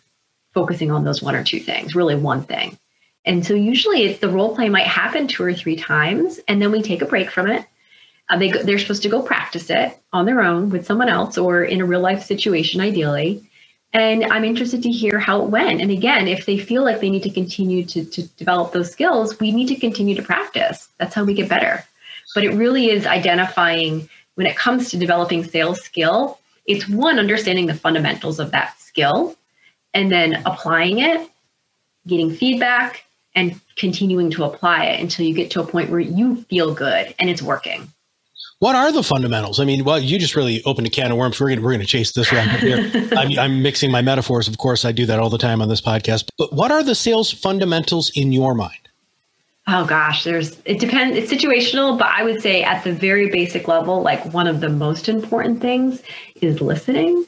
focusing 0.53 0.91
on 0.91 1.03
those 1.05 1.23
one 1.23 1.35
or 1.35 1.43
two 1.43 1.61
things, 1.61 1.95
really 1.97 2.15
one 2.15 2.43
thing. 2.45 2.79
And 3.25 3.45
so 3.45 3.55
usually 3.55 4.05
it's 4.05 4.21
the 4.21 4.29
role 4.29 4.55
play 4.55 4.69
might 4.69 4.87
happen 4.87 5.27
two 5.27 5.43
or 5.43 5.55
three 5.55 5.77
times, 5.77 6.39
and 6.47 6.61
then 6.61 6.71
we 6.71 6.83
take 6.83 7.01
a 7.01 7.07
break 7.07 7.31
from 7.31 7.51
it 7.51 7.67
uh, 8.31 8.39
they 8.39 8.51
they're 8.51 8.79
supposed 8.79 9.03
to 9.03 9.09
go 9.09 9.23
practice 9.23 9.71
it 9.71 9.99
on 10.13 10.25
their 10.25 10.41
own 10.41 10.71
with 10.71 10.87
someone 10.87 11.09
else 11.09 11.37
or 11.37 11.63
in 11.63 11.81
a 11.81 11.85
real 11.85 12.01
life 12.01 12.23
situation, 12.23 12.81
ideally. 12.81 13.43
And 13.93 14.25
I'm 14.25 14.45
interested 14.45 14.83
to 14.83 14.91
hear 14.91 15.21
how 15.21 15.43
it 15.43 15.51
went. 15.51 15.81
And 15.81 15.91
again, 15.91 16.27
if 16.27 16.47
they 16.47 16.59
feel 16.59 16.83
like 16.83 17.01
they 17.01 17.11
need 17.11 17.23
to 17.23 17.31
continue 17.31 17.85
to, 17.85 18.05
to 18.05 18.27
develop 18.31 18.73
those 18.73 18.91
skills, 18.91 19.39
we 19.39 19.53
need 19.53 19.69
to 19.69 19.77
continue 19.77 20.17
to 20.17 20.23
practice. 20.23 20.89
That's 20.99 21.15
how 21.15 21.23
we 21.23 21.35
get 21.35 21.49
better. 21.49 21.85
But 22.35 22.43
it 22.43 22.55
really 22.55 22.91
is 22.91 23.07
identifying 23.07 24.09
when 24.35 24.49
it 24.49 24.57
comes 24.57 24.91
to 24.91 24.97
developing 24.97 25.45
sales 25.45 25.81
skill, 25.81 26.41
it's 26.67 26.89
one, 26.89 27.21
understanding 27.21 27.67
the 27.67 27.75
fundamentals 27.75 28.41
of 28.41 28.51
that 28.51 28.81
skill 28.81 29.37
and 29.93 30.11
then 30.11 30.43
applying 30.45 30.99
it, 30.99 31.31
getting 32.07 32.35
feedback, 32.35 33.05
and 33.37 33.61
continuing 33.77 34.31
to 34.31 34.45
apply 34.45 34.87
it 34.87 35.01
until 35.01 35.25
you 35.25 35.35
get 35.35 35.51
to 35.53 35.61
a 35.61 35.67
point 35.67 35.91
where 35.91 36.01
you 36.01 36.43
feel 36.43 36.75
good 36.75 37.15
and 37.19 37.31
it's 37.31 37.43
working. 37.43 37.93
What 38.61 38.77
are 38.77 38.93
the 38.93 39.03
fundamentals? 39.03 39.61
I 39.61 39.65
mean, 39.65 39.85
well, 39.85 39.99
you 39.99 40.19
just 40.19 40.37
really 40.37 40.63
opened 40.65 40.87
a 40.87 40.91
can 40.91 41.11
of 41.11 41.19
worms. 41.19 41.39
We're 41.41 41.49
going 41.49 41.63
we're 41.63 41.73
going 41.73 41.81
to 41.81 41.87
chase 41.87 42.13
this 42.13 42.33
rabbit 42.33 42.61
here. 42.61 43.09
I'm, 43.17 43.39
I'm 43.39 43.63
mixing 43.63 43.91
my 43.91 44.01
metaphors. 44.01 44.49
Of 44.49 44.59
course, 44.59 44.85
I 44.85 44.93
do 44.93 45.07
that 45.07 45.19
all 45.19 45.29
the 45.29 45.39
time 45.39 45.61
on 45.61 45.69
this 45.69 45.81
podcast. 45.81 46.29
But 46.39 46.53
what 46.53 46.71
are 46.71 46.83
the 46.83 46.95
sales 46.95 47.31
fundamentals 47.31 48.11
in 48.15 48.33
your 48.33 48.55
mind? 48.55 48.79
Oh 49.67 49.87
gosh, 49.87 50.25
there's 50.25 50.59
it 50.67 50.79
depends. 50.79 51.17
It's 51.17 51.33
situational, 51.33 51.99
but 51.99 52.09
I 52.09 52.23
would 52.23 52.43
say 52.43 52.63
at 52.63 52.85
the 52.85 52.93
very 52.93 53.31
basic 53.31 53.67
level, 53.67 54.03
like 54.03 54.25
one 54.33 54.47
of 54.47 54.61
the 54.61 54.69
most 54.69 55.09
important 55.09 55.61
things 55.61 56.03
is 56.43 56.61
listening. 56.61 57.25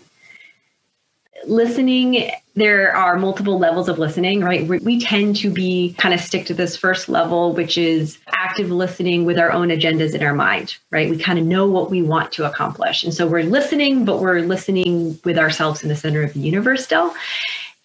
Listening, 1.46 2.30
there 2.54 2.94
are 2.96 3.16
multiple 3.18 3.58
levels 3.58 3.88
of 3.88 3.98
listening, 3.98 4.40
right? 4.40 4.66
We, 4.66 5.00
tend 5.00 5.36
to 5.36 5.50
be 5.50 5.94
kind 5.98 6.12
of 6.12 6.20
stick 6.20 6.46
to 6.46 6.54
this 6.54 6.76
first 6.76 7.08
level, 7.08 7.52
which 7.52 7.78
is 7.78 8.18
active 8.32 8.70
listening 8.70 9.24
with 9.24 9.38
our 9.38 9.52
own 9.52 9.68
agendas 9.68 10.14
in 10.14 10.22
our 10.22 10.34
mind, 10.34 10.76
right? 10.90 11.08
We 11.08 11.18
kind 11.18 11.38
of 11.38 11.44
know 11.44 11.68
what 11.68 11.90
we 11.90 12.02
want 12.02 12.32
to 12.32 12.44
accomplish. 12.44 13.04
And 13.04 13.14
so 13.14 13.26
we're 13.26 13.44
listening, 13.44 14.04
but 14.04 14.20
we're 14.20 14.40
listening 14.40 15.18
with 15.24 15.38
ourselves 15.38 15.82
in 15.82 15.88
the 15.88 15.96
center 15.96 16.22
of 16.22 16.32
the 16.32 16.40
universe 16.40 16.84
still. 16.84 17.14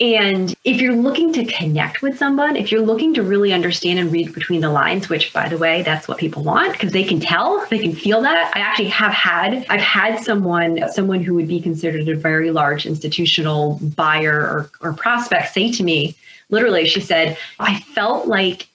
And 0.01 0.55
if 0.63 0.81
you're 0.81 0.95
looking 0.95 1.31
to 1.33 1.45
connect 1.45 2.01
with 2.01 2.17
someone, 2.17 2.55
if 2.55 2.71
you're 2.71 2.81
looking 2.81 3.13
to 3.13 3.21
really 3.21 3.53
understand 3.53 3.99
and 3.99 4.11
read 4.11 4.33
between 4.33 4.61
the 4.61 4.69
lines, 4.71 5.09
which 5.09 5.31
by 5.31 5.47
the 5.47 5.59
way, 5.59 5.83
that's 5.83 6.07
what 6.07 6.17
people 6.17 6.43
want 6.43 6.73
because 6.73 6.91
they 6.91 7.03
can 7.03 7.19
tell, 7.19 7.63
they 7.69 7.77
can 7.77 7.93
feel 7.93 8.19
that. 8.21 8.51
I 8.55 8.61
actually 8.61 8.87
have 8.87 9.11
had, 9.13 9.63
I've 9.69 9.79
had 9.79 10.19
someone, 10.23 10.91
someone 10.91 11.21
who 11.23 11.35
would 11.35 11.47
be 11.47 11.61
considered 11.61 12.09
a 12.09 12.15
very 12.15 12.49
large 12.49 12.87
institutional 12.87 13.77
buyer 13.95 14.39
or, 14.41 14.71
or 14.81 14.93
prospect 14.93 15.53
say 15.53 15.71
to 15.71 15.83
me, 15.83 16.15
literally, 16.49 16.87
she 16.87 16.99
said, 16.99 17.37
I 17.59 17.79
felt 17.79 18.27
like 18.27 18.67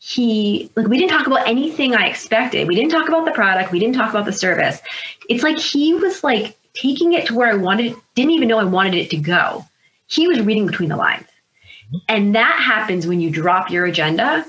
he 0.00 0.70
like 0.76 0.86
we 0.88 0.98
didn't 0.98 1.12
talk 1.12 1.26
about 1.26 1.48
anything 1.48 1.94
I 1.94 2.08
expected. 2.08 2.68
We 2.68 2.74
didn't 2.74 2.90
talk 2.90 3.08
about 3.08 3.24
the 3.24 3.30
product. 3.30 3.72
We 3.72 3.78
didn't 3.78 3.94
talk 3.94 4.10
about 4.10 4.26
the 4.26 4.34
service. 4.34 4.82
It's 5.30 5.42
like 5.42 5.58
he 5.58 5.94
was 5.94 6.22
like 6.22 6.58
taking 6.74 7.14
it 7.14 7.26
to 7.28 7.34
where 7.34 7.50
I 7.50 7.54
wanted, 7.54 7.96
didn't 8.14 8.32
even 8.32 8.48
know 8.48 8.58
I 8.58 8.64
wanted 8.64 8.96
it 8.96 9.08
to 9.10 9.16
go 9.16 9.64
he 10.06 10.28
was 10.28 10.40
reading 10.40 10.66
between 10.66 10.88
the 10.88 10.96
lines. 10.96 11.26
Mm-hmm. 11.86 11.96
And 12.08 12.34
that 12.34 12.60
happens 12.60 13.06
when 13.06 13.20
you 13.20 13.30
drop 13.30 13.70
your 13.70 13.86
agenda 13.86 14.44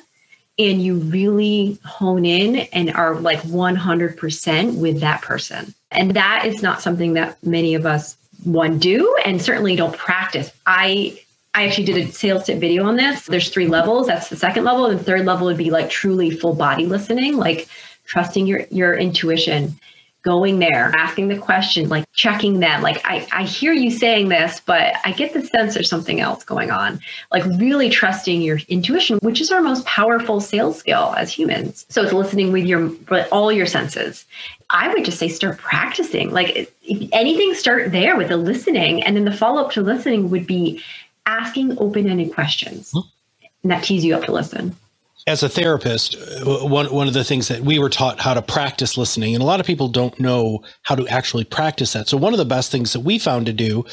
and 0.57 0.81
you 0.81 0.95
really 0.95 1.77
hone 1.83 2.25
in 2.25 2.67
and 2.71 2.93
are 2.93 3.15
like 3.15 3.41
100% 3.41 4.79
with 4.79 5.01
that 5.01 5.21
person. 5.21 5.73
And 5.91 6.11
that 6.11 6.45
is 6.45 6.61
not 6.61 6.81
something 6.81 7.13
that 7.13 7.43
many 7.45 7.75
of 7.75 7.85
us 7.85 8.15
one 8.43 8.79
do 8.79 9.15
and 9.25 9.41
certainly 9.41 9.75
don't 9.75 9.95
practice. 9.97 10.51
I 10.65 11.19
I 11.53 11.65
actually 11.65 11.85
did 11.85 11.97
a 11.97 12.11
sales 12.11 12.45
tip 12.45 12.59
video 12.59 12.85
on 12.85 12.97
this. 12.97 13.27
There's 13.27 13.49
three 13.49 13.67
levels. 13.67 14.07
That's 14.07 14.27
the 14.27 14.35
second 14.35 14.65
level. 14.65 14.87
And 14.87 14.99
the 14.99 15.03
third 15.03 15.25
level 15.25 15.47
would 15.47 15.57
be 15.57 15.71
like 15.71 15.89
truly 15.89 16.29
full 16.29 16.53
body 16.53 16.85
listening, 16.85 17.37
like 17.37 17.69
trusting 18.05 18.45
your 18.45 18.65
your 18.71 18.93
intuition 18.93 19.79
going 20.25 20.59
there, 20.59 20.91
asking 20.97 21.29
the 21.29 21.37
question, 21.37 21.87
like 21.87 22.03
checking 22.13 22.59
them. 22.59 22.81
Like, 22.81 22.99
I, 23.05 23.25
I 23.31 23.43
hear 23.43 23.71
you 23.71 23.91
saying 23.91 24.27
this, 24.27 24.59
but 24.59 24.95
I 25.05 25.11
get 25.11 25.33
the 25.33 25.41
sense 25.45 25.75
there's 25.75 25.89
something 25.89 26.19
else 26.19 26.43
going 26.43 26.71
on. 26.71 26.99
Like, 27.31 27.45
really 27.57 27.89
trusting 27.89 28.41
your 28.41 28.59
intuition, 28.67 29.19
which 29.21 29.39
is 29.39 29.51
our 29.51 29.61
most 29.61 29.85
powerful 29.85 30.41
sales 30.41 30.79
skill 30.79 31.13
as 31.15 31.31
humans. 31.31 31.85
So 31.89 32.03
it's 32.03 32.11
listening 32.11 32.51
with 32.51 32.65
your 32.65 32.87
with 33.09 33.27
all 33.31 33.51
your 33.51 33.67
senses. 33.67 34.25
I 34.71 34.91
would 34.91 35.05
just 35.05 35.19
say 35.19 35.29
start 35.29 35.59
practicing. 35.59 36.31
Like, 36.31 36.55
if 36.55 37.09
anything, 37.13 37.53
start 37.53 37.91
there 37.91 38.17
with 38.17 38.29
the 38.29 38.37
listening. 38.37 39.03
And 39.03 39.15
then 39.15 39.25
the 39.25 39.31
follow 39.31 39.61
up 39.61 39.71
to 39.73 39.81
listening 39.81 40.31
would 40.31 40.47
be 40.47 40.83
asking 41.27 41.77
open 41.77 42.09
ended 42.09 42.33
questions. 42.33 42.91
Hmm. 42.91 42.99
And 43.61 43.71
that 43.71 43.83
tees 43.83 44.03
you 44.03 44.15
up 44.15 44.25
to 44.25 44.31
listen 44.31 44.75
as 45.27 45.41
a 45.41 45.49
therapist, 45.49 46.15
uh, 46.15 46.65
one 46.67 46.85
one 46.93 47.07
of 47.07 47.13
the 47.13 47.23
things 47.23 47.47
that 47.47 47.61
we 47.61 47.79
were 47.79 47.89
taught 47.89 48.19
how 48.19 48.35
to 48.35 48.41
practice 48.41 48.95
listening, 48.95 49.33
and 49.33 49.41
a 49.41 49.45
lot 49.45 49.59
of 49.59 49.65
people 49.65 49.87
don't 49.87 50.19
know 50.19 50.63
how 50.83 50.93
to 50.95 51.07
actually 51.07 51.43
practice 51.43 51.93
that. 51.93 52.07
So 52.07 52.15
one 52.15 52.33
of 52.33 52.37
the 52.37 52.45
best 52.45 52.71
things 52.71 52.93
that 52.93 52.99
we 52.99 53.17
found 53.17 53.47
to 53.47 53.53
do 53.53 53.85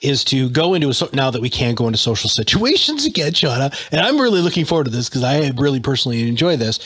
is 0.00 0.24
to 0.24 0.48
go 0.48 0.72
into 0.72 0.88
a 0.88 1.14
now 1.14 1.30
that 1.30 1.42
we 1.42 1.50
can 1.50 1.74
go 1.74 1.86
into 1.86 1.98
social 1.98 2.30
situations 2.40 3.04
again, 3.04 3.32
Shauna, 3.32 3.74
and 3.92 4.00
I'm 4.00 4.18
really 4.18 4.40
looking 4.40 4.64
forward 4.64 4.84
to 4.84 4.90
this 4.90 5.08
because 5.08 5.24
I 5.24 5.50
really 5.56 5.80
personally 5.80 6.26
enjoy 6.26 6.56
this. 6.56 6.80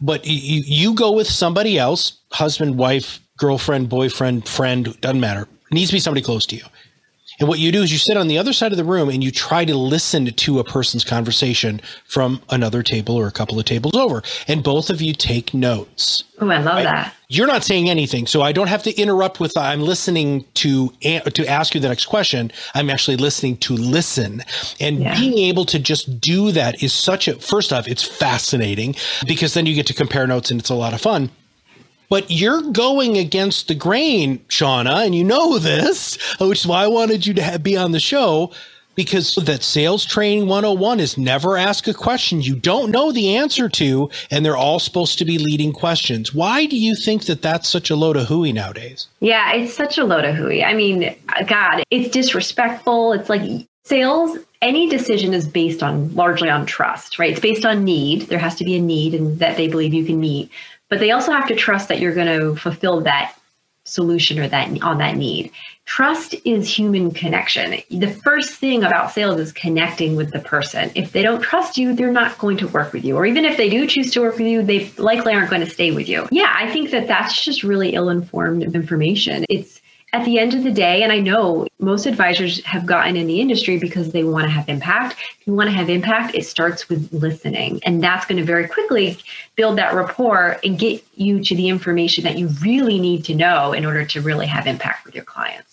But 0.00 0.26
you 0.26 0.62
you 0.64 0.94
go 0.94 1.12
with 1.12 1.26
somebody 1.26 1.78
else, 1.78 2.20
husband, 2.32 2.78
wife, 2.78 3.20
girlfriend, 3.36 3.88
boyfriend, 3.90 4.48
friend, 4.48 4.98
doesn't 5.00 5.20
matter. 5.20 5.46
Needs 5.70 5.90
to 5.90 5.96
be 5.96 6.00
somebody 6.00 6.22
close 6.22 6.46
to 6.46 6.56
you. 6.56 6.62
And 7.38 7.48
what 7.48 7.58
you 7.58 7.72
do 7.72 7.82
is 7.82 7.92
you 7.92 7.98
sit 7.98 8.16
on 8.16 8.28
the 8.28 8.38
other 8.38 8.52
side 8.52 8.72
of 8.72 8.78
the 8.78 8.84
room 8.84 9.08
and 9.08 9.22
you 9.22 9.30
try 9.30 9.64
to 9.64 9.76
listen 9.76 10.26
to 10.26 10.58
a 10.58 10.64
person's 10.64 11.04
conversation 11.04 11.80
from 12.04 12.42
another 12.50 12.82
table 12.82 13.16
or 13.16 13.26
a 13.26 13.32
couple 13.32 13.58
of 13.58 13.64
tables 13.64 13.94
over. 13.94 14.22
And 14.48 14.62
both 14.62 14.90
of 14.90 15.00
you 15.00 15.12
take 15.12 15.54
notes. 15.54 16.24
Oh, 16.40 16.48
I 16.48 16.58
love 16.58 16.82
that. 16.82 17.14
You're 17.28 17.46
not 17.46 17.64
saying 17.64 17.88
anything, 17.88 18.26
so 18.26 18.42
I 18.42 18.52
don't 18.52 18.66
have 18.66 18.82
to 18.82 18.94
interrupt 19.00 19.40
with 19.40 19.56
I'm 19.56 19.80
listening 19.80 20.44
to 20.54 20.88
to 21.00 21.46
ask 21.46 21.74
you 21.74 21.80
the 21.80 21.88
next 21.88 22.06
question. 22.06 22.52
I'm 22.74 22.90
actually 22.90 23.16
listening 23.16 23.56
to 23.58 23.74
listen. 23.74 24.42
And 24.78 25.00
yeah. 25.00 25.18
being 25.18 25.38
able 25.38 25.64
to 25.66 25.78
just 25.78 26.20
do 26.20 26.52
that 26.52 26.82
is 26.82 26.92
such 26.92 27.28
a 27.28 27.34
first 27.36 27.72
off, 27.72 27.88
it's 27.88 28.02
fascinating 28.02 28.96
because 29.26 29.54
then 29.54 29.66
you 29.66 29.74
get 29.74 29.86
to 29.86 29.94
compare 29.94 30.26
notes 30.26 30.50
and 30.50 30.60
it's 30.60 30.68
a 30.68 30.74
lot 30.74 30.92
of 30.92 31.00
fun 31.00 31.30
but 32.12 32.30
you're 32.30 32.60
going 32.60 33.16
against 33.16 33.68
the 33.68 33.74
grain, 33.74 34.38
Shauna, 34.50 35.06
and 35.06 35.14
you 35.14 35.24
know 35.24 35.56
this, 35.58 36.18
which 36.38 36.58
is 36.58 36.66
why 36.66 36.84
I 36.84 36.86
wanted 36.86 37.26
you 37.26 37.32
to 37.32 37.42
have, 37.42 37.62
be 37.62 37.74
on 37.74 37.92
the 37.92 38.00
show 38.00 38.52
because 38.94 39.34
that 39.36 39.62
sales 39.62 40.04
training 40.04 40.46
101 40.46 41.00
is 41.00 41.16
never 41.16 41.56
ask 41.56 41.88
a 41.88 41.94
question 41.94 42.42
you 42.42 42.54
don't 42.54 42.90
know 42.90 43.12
the 43.12 43.34
answer 43.34 43.66
to, 43.70 44.10
and 44.30 44.44
they're 44.44 44.58
all 44.58 44.78
supposed 44.78 45.16
to 45.20 45.24
be 45.24 45.38
leading 45.38 45.72
questions. 45.72 46.34
Why 46.34 46.66
do 46.66 46.76
you 46.76 46.94
think 46.94 47.24
that 47.24 47.40
that's 47.40 47.66
such 47.66 47.88
a 47.88 47.96
load 47.96 48.18
of 48.18 48.26
hooey 48.26 48.52
nowadays? 48.52 49.08
Yeah, 49.20 49.50
it's 49.54 49.72
such 49.72 49.96
a 49.96 50.04
load 50.04 50.26
of 50.26 50.34
hooey. 50.34 50.62
I 50.62 50.74
mean, 50.74 51.16
God, 51.46 51.82
it's 51.90 52.10
disrespectful. 52.10 53.14
It's 53.14 53.30
like 53.30 53.66
sales 53.84 54.36
any 54.60 54.86
decision 54.86 55.32
is 55.32 55.48
based 55.48 55.82
on 55.82 56.14
largely 56.14 56.48
on 56.48 56.64
trust 56.64 57.18
right 57.18 57.32
it's 57.32 57.40
based 57.40 57.66
on 57.66 57.82
need 57.82 58.22
there 58.28 58.38
has 58.38 58.54
to 58.54 58.62
be 58.62 58.76
a 58.76 58.80
need 58.80 59.12
and 59.12 59.40
that 59.40 59.56
they 59.56 59.66
believe 59.66 59.92
you 59.92 60.04
can 60.04 60.20
meet 60.20 60.48
but 60.92 61.00
they 61.00 61.10
also 61.10 61.32
have 61.32 61.48
to 61.48 61.56
trust 61.56 61.88
that 61.88 62.00
you're 62.00 62.14
going 62.14 62.26
to 62.26 62.54
fulfill 62.54 63.00
that 63.00 63.34
solution 63.84 64.38
or 64.38 64.46
that 64.46 64.82
on 64.82 64.98
that 64.98 65.16
need. 65.16 65.50
Trust 65.86 66.34
is 66.44 66.68
human 66.68 67.12
connection. 67.12 67.80
The 67.90 68.08
first 68.08 68.56
thing 68.56 68.84
about 68.84 69.10
sales 69.10 69.40
is 69.40 69.52
connecting 69.52 70.16
with 70.16 70.32
the 70.32 70.40
person. 70.40 70.92
If 70.94 71.12
they 71.12 71.22
don't 71.22 71.40
trust 71.40 71.78
you, 71.78 71.94
they're 71.94 72.12
not 72.12 72.36
going 72.36 72.58
to 72.58 72.68
work 72.68 72.92
with 72.92 73.06
you. 73.06 73.16
Or 73.16 73.24
even 73.24 73.46
if 73.46 73.56
they 73.56 73.70
do 73.70 73.86
choose 73.86 74.10
to 74.10 74.20
work 74.20 74.34
with 74.36 74.46
you, 74.46 74.62
they 74.62 74.90
likely 74.98 75.32
aren't 75.32 75.48
going 75.48 75.62
to 75.62 75.70
stay 75.70 75.92
with 75.92 76.10
you. 76.10 76.28
Yeah, 76.30 76.54
I 76.54 76.70
think 76.70 76.90
that 76.90 77.08
that's 77.08 77.42
just 77.42 77.62
really 77.62 77.94
ill-informed 77.94 78.62
information. 78.62 79.46
It's 79.48 79.80
at 80.12 80.24
the 80.26 80.38
end 80.38 80.52
of 80.54 80.62
the 80.62 80.70
day, 80.70 81.02
and 81.02 81.10
I 81.10 81.20
know 81.20 81.66
most 81.78 82.04
advisors 82.04 82.62
have 82.64 82.84
gotten 82.84 83.16
in 83.16 83.26
the 83.26 83.40
industry 83.40 83.78
because 83.78 84.12
they 84.12 84.24
want 84.24 84.44
to 84.44 84.50
have 84.50 84.68
impact. 84.68 85.16
If 85.40 85.46
you 85.46 85.54
want 85.54 85.70
to 85.70 85.76
have 85.76 85.88
impact, 85.88 86.34
it 86.34 86.44
starts 86.44 86.88
with 86.88 87.10
listening. 87.12 87.80
And 87.84 88.02
that's 88.02 88.26
going 88.26 88.38
to 88.38 88.44
very 88.44 88.68
quickly 88.68 89.18
build 89.56 89.78
that 89.78 89.94
rapport 89.94 90.58
and 90.64 90.78
get 90.78 91.02
you 91.14 91.42
to 91.42 91.56
the 91.56 91.68
information 91.68 92.24
that 92.24 92.38
you 92.38 92.48
really 92.60 92.98
need 92.98 93.24
to 93.24 93.34
know 93.34 93.72
in 93.72 93.86
order 93.86 94.04
to 94.04 94.20
really 94.20 94.46
have 94.46 94.66
impact 94.66 95.06
with 95.06 95.14
your 95.14 95.24
clients 95.24 95.71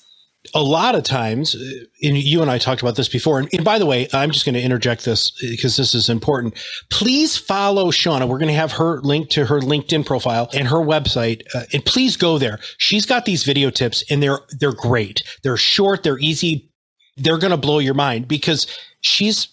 a 0.53 0.61
lot 0.61 0.95
of 0.95 1.03
times, 1.03 1.55
and 2.03 2.17
you 2.17 2.41
and 2.41 2.49
I 2.49 2.57
talked 2.57 2.81
about 2.81 2.95
this 2.95 3.09
before. 3.09 3.39
And, 3.39 3.49
and 3.53 3.63
by 3.63 3.79
the 3.79 3.85
way, 3.85 4.07
I'm 4.13 4.31
just 4.31 4.45
going 4.45 4.55
to 4.55 4.61
interject 4.61 5.05
this 5.05 5.31
because 5.41 5.77
this 5.77 5.93
is 5.93 6.09
important. 6.09 6.55
Please 6.89 7.37
follow 7.37 7.91
Shauna. 7.91 8.27
We're 8.27 8.39
going 8.39 8.47
to 8.47 8.53
have 8.53 8.73
her 8.73 9.01
link 9.01 9.29
to 9.31 9.45
her 9.45 9.59
LinkedIn 9.59 10.05
profile 10.05 10.49
and 10.53 10.67
her 10.67 10.77
website, 10.77 11.43
uh, 11.53 11.63
and 11.73 11.85
please 11.85 12.17
go 12.17 12.37
there. 12.37 12.59
She's 12.77 13.05
got 13.05 13.25
these 13.25 13.43
video 13.43 13.69
tips, 13.69 14.03
and 14.09 14.21
they're 14.21 14.39
they're 14.59 14.73
great. 14.73 15.23
They're 15.43 15.57
short. 15.57 16.03
They're 16.03 16.19
easy. 16.19 16.69
They're 17.17 17.39
going 17.39 17.51
to 17.51 17.57
blow 17.57 17.79
your 17.79 17.95
mind 17.95 18.27
because 18.27 18.65
she's 19.01 19.49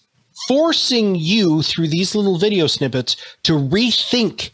forcing 0.47 1.15
you 1.15 1.61
through 1.63 1.87
these 1.87 2.15
little 2.15 2.37
video 2.37 2.67
snippets 2.67 3.15
to 3.43 3.53
rethink 3.53 4.51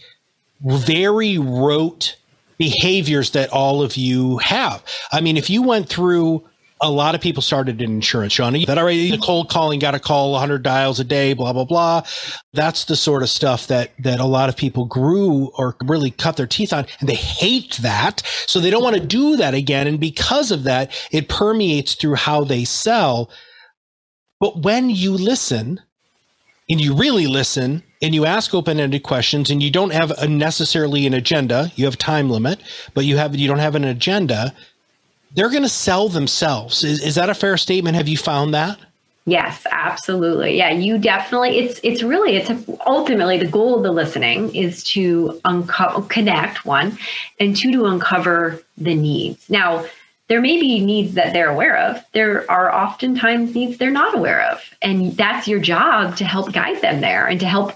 very 0.61 1.37
rote 1.37 2.15
behaviors 2.57 3.31
that 3.31 3.49
all 3.51 3.81
of 3.81 3.97
you 3.97 4.37
have. 4.37 4.83
I 5.11 5.21
mean, 5.21 5.37
if 5.37 5.49
you 5.49 5.61
went 5.61 5.89
through 5.89 6.43
a 6.83 6.91
lot 6.91 7.15
of 7.15 7.21
people 7.21 7.41
started 7.41 7.81
in 7.81 7.91
insurance, 7.91 8.35
Shauna. 8.35 8.65
That 8.65 8.77
already 8.77 9.09
the 9.09 9.17
cold 9.17 9.49
calling, 9.49 9.79
got 9.79 9.91
to 9.91 9.99
call 9.99 10.33
100 10.33 10.63
dials 10.63 10.99
a 10.99 11.05
day, 11.05 11.33
blah 11.33 11.53
blah 11.53 11.63
blah. 11.63 12.03
That's 12.51 12.85
the 12.85 12.97
sort 12.97 13.23
of 13.23 13.29
stuff 13.29 13.67
that 13.67 13.93
that 13.99 14.19
a 14.19 14.25
lot 14.25 14.49
of 14.49 14.57
people 14.57 14.85
grew 14.85 15.49
or 15.57 15.77
really 15.85 16.11
cut 16.11 16.35
their 16.35 16.47
teeth 16.47 16.73
on, 16.73 16.85
and 16.99 17.07
they 17.07 17.15
hate 17.15 17.77
that, 17.77 18.21
so 18.47 18.59
they 18.59 18.69
don't 18.69 18.83
want 18.83 18.97
to 18.97 19.05
do 19.05 19.37
that 19.37 19.53
again. 19.53 19.87
And 19.87 19.99
because 19.99 20.51
of 20.51 20.63
that, 20.63 20.91
it 21.11 21.29
permeates 21.29 21.95
through 21.95 22.15
how 22.15 22.43
they 22.43 22.65
sell. 22.65 23.31
But 24.41 24.63
when 24.63 24.89
you 24.89 25.13
listen, 25.13 25.79
and 26.69 26.79
you 26.79 26.95
really 26.95 27.27
listen, 27.27 27.83
and 28.03 28.13
you 28.13 28.25
ask 28.25 28.53
open-ended 28.53 29.01
questions 29.01 29.49
and 29.49 29.63
you 29.63 29.71
don't 29.71 29.93
have 29.93 30.11
a 30.11 30.27
necessarily 30.27 31.07
an 31.07 31.13
agenda 31.13 31.71
you 31.75 31.85
have 31.85 31.97
time 31.97 32.29
limit 32.29 32.59
but 32.93 33.05
you 33.05 33.17
have 33.17 33.35
you 33.35 33.47
don't 33.47 33.59
have 33.59 33.75
an 33.75 33.85
agenda 33.85 34.53
they're 35.33 35.49
going 35.49 35.63
to 35.63 35.69
sell 35.69 36.09
themselves 36.09 36.83
is, 36.83 37.01
is 37.01 37.15
that 37.15 37.29
a 37.29 37.33
fair 37.33 37.57
statement 37.57 37.95
have 37.95 38.07
you 38.07 38.17
found 38.17 38.53
that 38.53 38.77
Yes, 39.25 39.65
absolutely. 39.71 40.57
Yeah, 40.57 40.71
you 40.71 40.97
definitely 40.97 41.57
it's 41.57 41.79
it's 41.81 42.03
really 42.03 42.35
it's 42.35 42.49
a, 42.49 42.61
ultimately 42.85 43.37
the 43.37 43.47
goal 43.47 43.77
of 43.77 43.83
the 43.83 43.91
listening 43.93 44.53
is 44.53 44.83
to 44.83 45.39
uncover 45.45 46.01
connect 46.09 46.65
one 46.65 46.97
and 47.39 47.55
two 47.55 47.71
to 47.71 47.85
uncover 47.85 48.61
the 48.77 48.93
needs. 48.93 49.49
Now, 49.49 49.85
there 50.33 50.41
may 50.41 50.59
be 50.59 50.83
needs 50.83 51.13
that 51.13 51.31
they're 51.31 51.51
aware 51.51 51.77
of. 51.77 52.03
There 52.13 52.49
are 52.49 52.73
oftentimes 52.73 53.53
needs 53.53 53.77
they're 53.77 53.91
not 53.91 54.17
aware 54.17 54.41
of. 54.49 54.63
And 54.81 55.15
that's 55.15 55.47
your 55.47 55.59
job 55.59 56.17
to 56.17 56.25
help 56.25 56.51
guide 56.51 56.81
them 56.81 57.01
there 57.01 57.27
and 57.27 57.39
to 57.39 57.45
help 57.45 57.73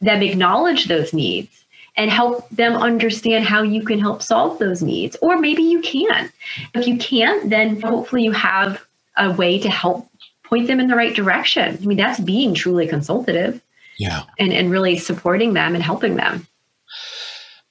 them 0.00 0.20
acknowledge 0.20 0.86
those 0.86 1.12
needs 1.12 1.64
and 1.96 2.10
help 2.10 2.50
them 2.50 2.72
understand 2.72 3.44
how 3.44 3.62
you 3.62 3.84
can 3.84 4.00
help 4.00 4.20
solve 4.20 4.58
those 4.58 4.82
needs. 4.82 5.16
Or 5.22 5.38
maybe 5.38 5.62
you 5.62 5.80
can. 5.80 6.28
If 6.74 6.88
you 6.88 6.98
can't, 6.98 7.48
then 7.48 7.80
hopefully 7.80 8.24
you 8.24 8.32
have 8.32 8.84
a 9.16 9.30
way 9.30 9.60
to 9.60 9.70
help 9.70 10.10
point 10.42 10.66
them 10.66 10.80
in 10.80 10.88
the 10.88 10.96
right 10.96 11.14
direction. 11.14 11.78
I 11.80 11.86
mean, 11.86 11.98
that's 11.98 12.18
being 12.18 12.52
truly 12.52 12.88
consultative. 12.88 13.62
Yeah. 13.96 14.24
And, 14.40 14.52
and 14.52 14.72
really 14.72 14.98
supporting 14.98 15.52
them 15.52 15.76
and 15.76 15.84
helping 15.84 16.16
them. 16.16 16.48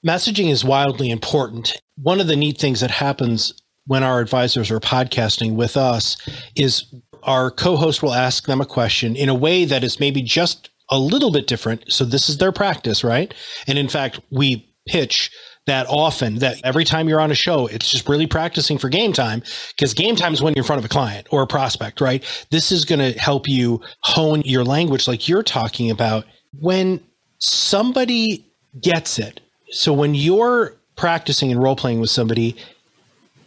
Messaging 0.07 0.49
is 0.49 0.63
wildly 0.63 1.11
important. 1.11 1.81
One 2.01 2.21
of 2.21 2.27
the 2.27 2.37
neat 2.37 2.59
things 2.59 2.79
that 2.79 2.91
happens 2.91 3.60
when 3.91 4.03
our 4.03 4.21
advisors 4.21 4.71
are 4.71 4.79
podcasting 4.79 5.55
with 5.55 5.75
us 5.75 6.15
is 6.55 6.85
our 7.23 7.51
co-host 7.51 8.01
will 8.01 8.13
ask 8.13 8.45
them 8.45 8.61
a 8.61 8.65
question 8.65 9.17
in 9.17 9.27
a 9.27 9.35
way 9.35 9.65
that 9.65 9.83
is 9.83 9.99
maybe 9.99 10.21
just 10.21 10.69
a 10.91 10.97
little 10.97 11.29
bit 11.29 11.45
different. 11.45 11.83
So 11.91 12.05
this 12.05 12.29
is 12.29 12.37
their 12.37 12.53
practice, 12.53 13.03
right? 13.03 13.33
And 13.67 13.77
in 13.77 13.89
fact, 13.89 14.21
we 14.31 14.73
pitch 14.87 15.29
that 15.67 15.87
often 15.89 16.35
that 16.35 16.61
every 16.63 16.85
time 16.85 17.09
you're 17.09 17.19
on 17.19 17.31
a 17.31 17.35
show, 17.35 17.67
it's 17.67 17.91
just 17.91 18.07
really 18.07 18.27
practicing 18.27 18.77
for 18.77 18.87
game 18.87 19.11
time 19.11 19.43
because 19.75 19.93
game 19.93 20.15
time 20.15 20.33
is 20.33 20.41
when 20.41 20.53
you're 20.53 20.63
in 20.63 20.67
front 20.67 20.79
of 20.79 20.85
a 20.85 20.87
client 20.87 21.27
or 21.29 21.41
a 21.41 21.47
prospect, 21.47 21.99
right? 21.99 22.23
This 22.49 22.71
is 22.71 22.85
going 22.85 22.99
to 22.99 23.19
help 23.19 23.45
you 23.45 23.81
hone 24.03 24.41
your 24.45 24.63
language 24.63 25.05
like 25.05 25.27
you're 25.27 25.43
talking 25.43 25.91
about 25.91 26.23
when 26.61 27.03
somebody 27.39 28.49
gets 28.79 29.19
it. 29.19 29.41
So 29.71 29.91
when 29.91 30.15
you're 30.15 30.77
practicing 30.95 31.51
and 31.51 31.61
role 31.61 31.75
playing 31.75 31.99
with 31.99 32.09
somebody, 32.09 32.55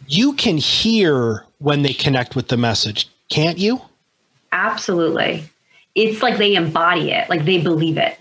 you 0.07 0.33
can 0.33 0.57
hear 0.57 1.45
when 1.59 1.81
they 1.81 1.93
connect 1.93 2.35
with 2.35 2.47
the 2.47 2.57
message, 2.57 3.09
can't 3.29 3.57
you? 3.57 3.81
Absolutely 4.51 5.49
it's 5.95 6.21
like 6.21 6.37
they 6.37 6.55
embody 6.55 7.11
it, 7.11 7.29
like 7.29 7.45
they 7.45 7.59
believe 7.59 7.97
it. 7.97 8.17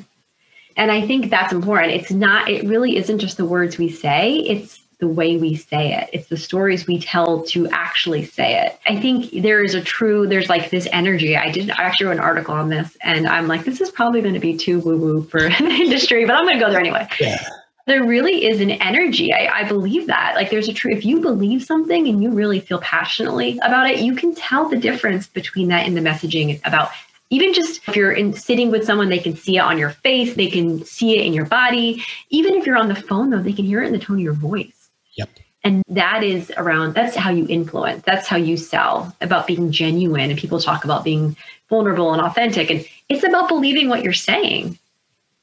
And 0.76 0.90
I 0.90 1.06
think 1.06 1.30
that's 1.30 1.52
important. 1.52 1.92
It's 1.92 2.10
not, 2.10 2.48
it 2.48 2.64
really 2.66 2.96
isn't 2.96 3.18
just 3.18 3.36
the 3.36 3.44
words 3.44 3.78
we 3.78 3.88
say, 3.88 4.36
it's 4.36 4.80
the 4.98 5.08
way 5.08 5.36
we 5.36 5.56
say 5.56 5.92
it. 5.92 6.08
It's 6.12 6.28
the 6.28 6.36
stories 6.36 6.86
we 6.86 7.00
tell 7.00 7.44
to 7.46 7.68
actually 7.68 8.24
say 8.24 8.64
it. 8.64 8.78
I 8.86 9.00
think 9.00 9.42
there 9.42 9.62
is 9.62 9.74
a 9.74 9.80
true, 9.80 10.26
there's 10.26 10.48
like 10.48 10.70
this 10.70 10.88
energy. 10.92 11.36
I 11.36 11.50
did 11.50 11.70
I 11.70 11.82
actually 11.82 12.06
wrote 12.06 12.16
an 12.16 12.20
article 12.20 12.54
on 12.54 12.68
this 12.68 12.96
and 13.02 13.26
I'm 13.26 13.48
like, 13.48 13.64
this 13.64 13.80
is 13.80 13.90
probably 13.90 14.22
going 14.22 14.34
to 14.34 14.40
be 14.40 14.56
too 14.56 14.80
woo 14.80 14.96
woo 14.96 15.22
for 15.24 15.40
the 15.48 15.54
industry, 15.54 16.24
but 16.24 16.36
I'm 16.36 16.44
going 16.44 16.58
to 16.58 16.64
go 16.64 16.70
there 16.70 16.80
anyway. 16.80 17.08
Yeah. 17.20 17.44
There 17.86 18.04
really 18.04 18.46
is 18.46 18.60
an 18.60 18.70
energy. 18.70 19.32
I, 19.32 19.60
I 19.60 19.68
believe 19.68 20.06
that. 20.06 20.34
Like, 20.36 20.50
there's 20.50 20.68
a 20.68 20.72
true, 20.72 20.92
if 20.92 21.04
you 21.04 21.20
believe 21.20 21.64
something 21.64 22.08
and 22.08 22.22
you 22.22 22.30
really 22.30 22.60
feel 22.60 22.78
passionately 22.80 23.58
about 23.62 23.90
it, 23.90 24.00
you 24.00 24.14
can 24.14 24.34
tell 24.34 24.68
the 24.68 24.76
difference 24.76 25.26
between 25.26 25.68
that 25.68 25.86
and 25.86 25.96
the 25.96 26.00
messaging 26.00 26.60
about 26.66 26.90
even 27.30 27.52
just 27.52 27.80
if 27.88 27.96
you're 27.96 28.12
in, 28.12 28.32
sitting 28.32 28.70
with 28.70 28.84
someone, 28.84 29.08
they 29.08 29.18
can 29.18 29.36
see 29.36 29.56
it 29.56 29.60
on 29.60 29.78
your 29.78 29.90
face, 29.90 30.34
they 30.34 30.48
can 30.48 30.84
see 30.84 31.18
it 31.18 31.26
in 31.26 31.32
your 31.32 31.46
body. 31.46 32.04
Even 32.30 32.54
if 32.54 32.66
you're 32.66 32.76
on 32.76 32.88
the 32.88 32.94
phone, 32.94 33.30
though, 33.30 33.42
they 33.42 33.52
can 33.52 33.64
hear 33.64 33.82
it 33.82 33.86
in 33.86 33.92
the 33.92 33.98
tone 33.98 34.18
of 34.18 34.22
your 34.22 34.34
voice. 34.34 34.90
Yep. 35.14 35.30
And 35.64 35.82
that 35.88 36.22
is 36.22 36.52
around, 36.56 36.94
that's 36.94 37.16
how 37.16 37.30
you 37.30 37.46
influence, 37.48 38.04
that's 38.04 38.28
how 38.28 38.36
you 38.36 38.56
sell 38.56 39.16
about 39.20 39.46
being 39.46 39.72
genuine. 39.72 40.30
And 40.30 40.38
people 40.38 40.60
talk 40.60 40.84
about 40.84 41.02
being 41.02 41.36
vulnerable 41.68 42.12
and 42.12 42.22
authentic. 42.22 42.70
And 42.70 42.86
it's 43.08 43.24
about 43.24 43.48
believing 43.48 43.88
what 43.88 44.02
you're 44.02 44.12
saying 44.12 44.78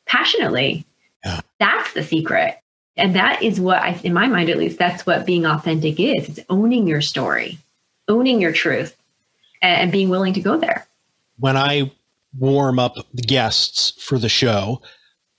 passionately. 0.06 0.86
That's 1.62 1.94
the 1.94 2.04
secret. 2.04 2.58
And 2.98 3.16
that 3.16 3.42
is 3.42 3.58
what 3.58 3.82
I, 3.82 3.98
in 4.04 4.14
my 4.14 4.28
mind 4.28 4.50
at 4.50 4.58
least, 4.58 4.78
that's 4.78 5.06
what 5.06 5.26
being 5.26 5.46
authentic 5.46 5.98
is. 5.98 6.28
It's 6.28 6.40
owning 6.50 6.88
your 6.88 7.00
story, 7.00 7.58
owning 8.10 8.42
your 8.42 8.52
truth, 8.52 8.98
and, 9.62 9.84
and 9.84 9.92
being 9.94 10.10
willing 10.10 10.34
to 10.34 10.42
go 10.42 10.58
there 10.58 10.86
when 11.42 11.58
I 11.58 11.92
warm 12.38 12.78
up 12.78 12.96
the 13.14 13.24
guests 13.24 13.94
for 14.00 14.20
the 14.20 14.30
show, 14.30 14.82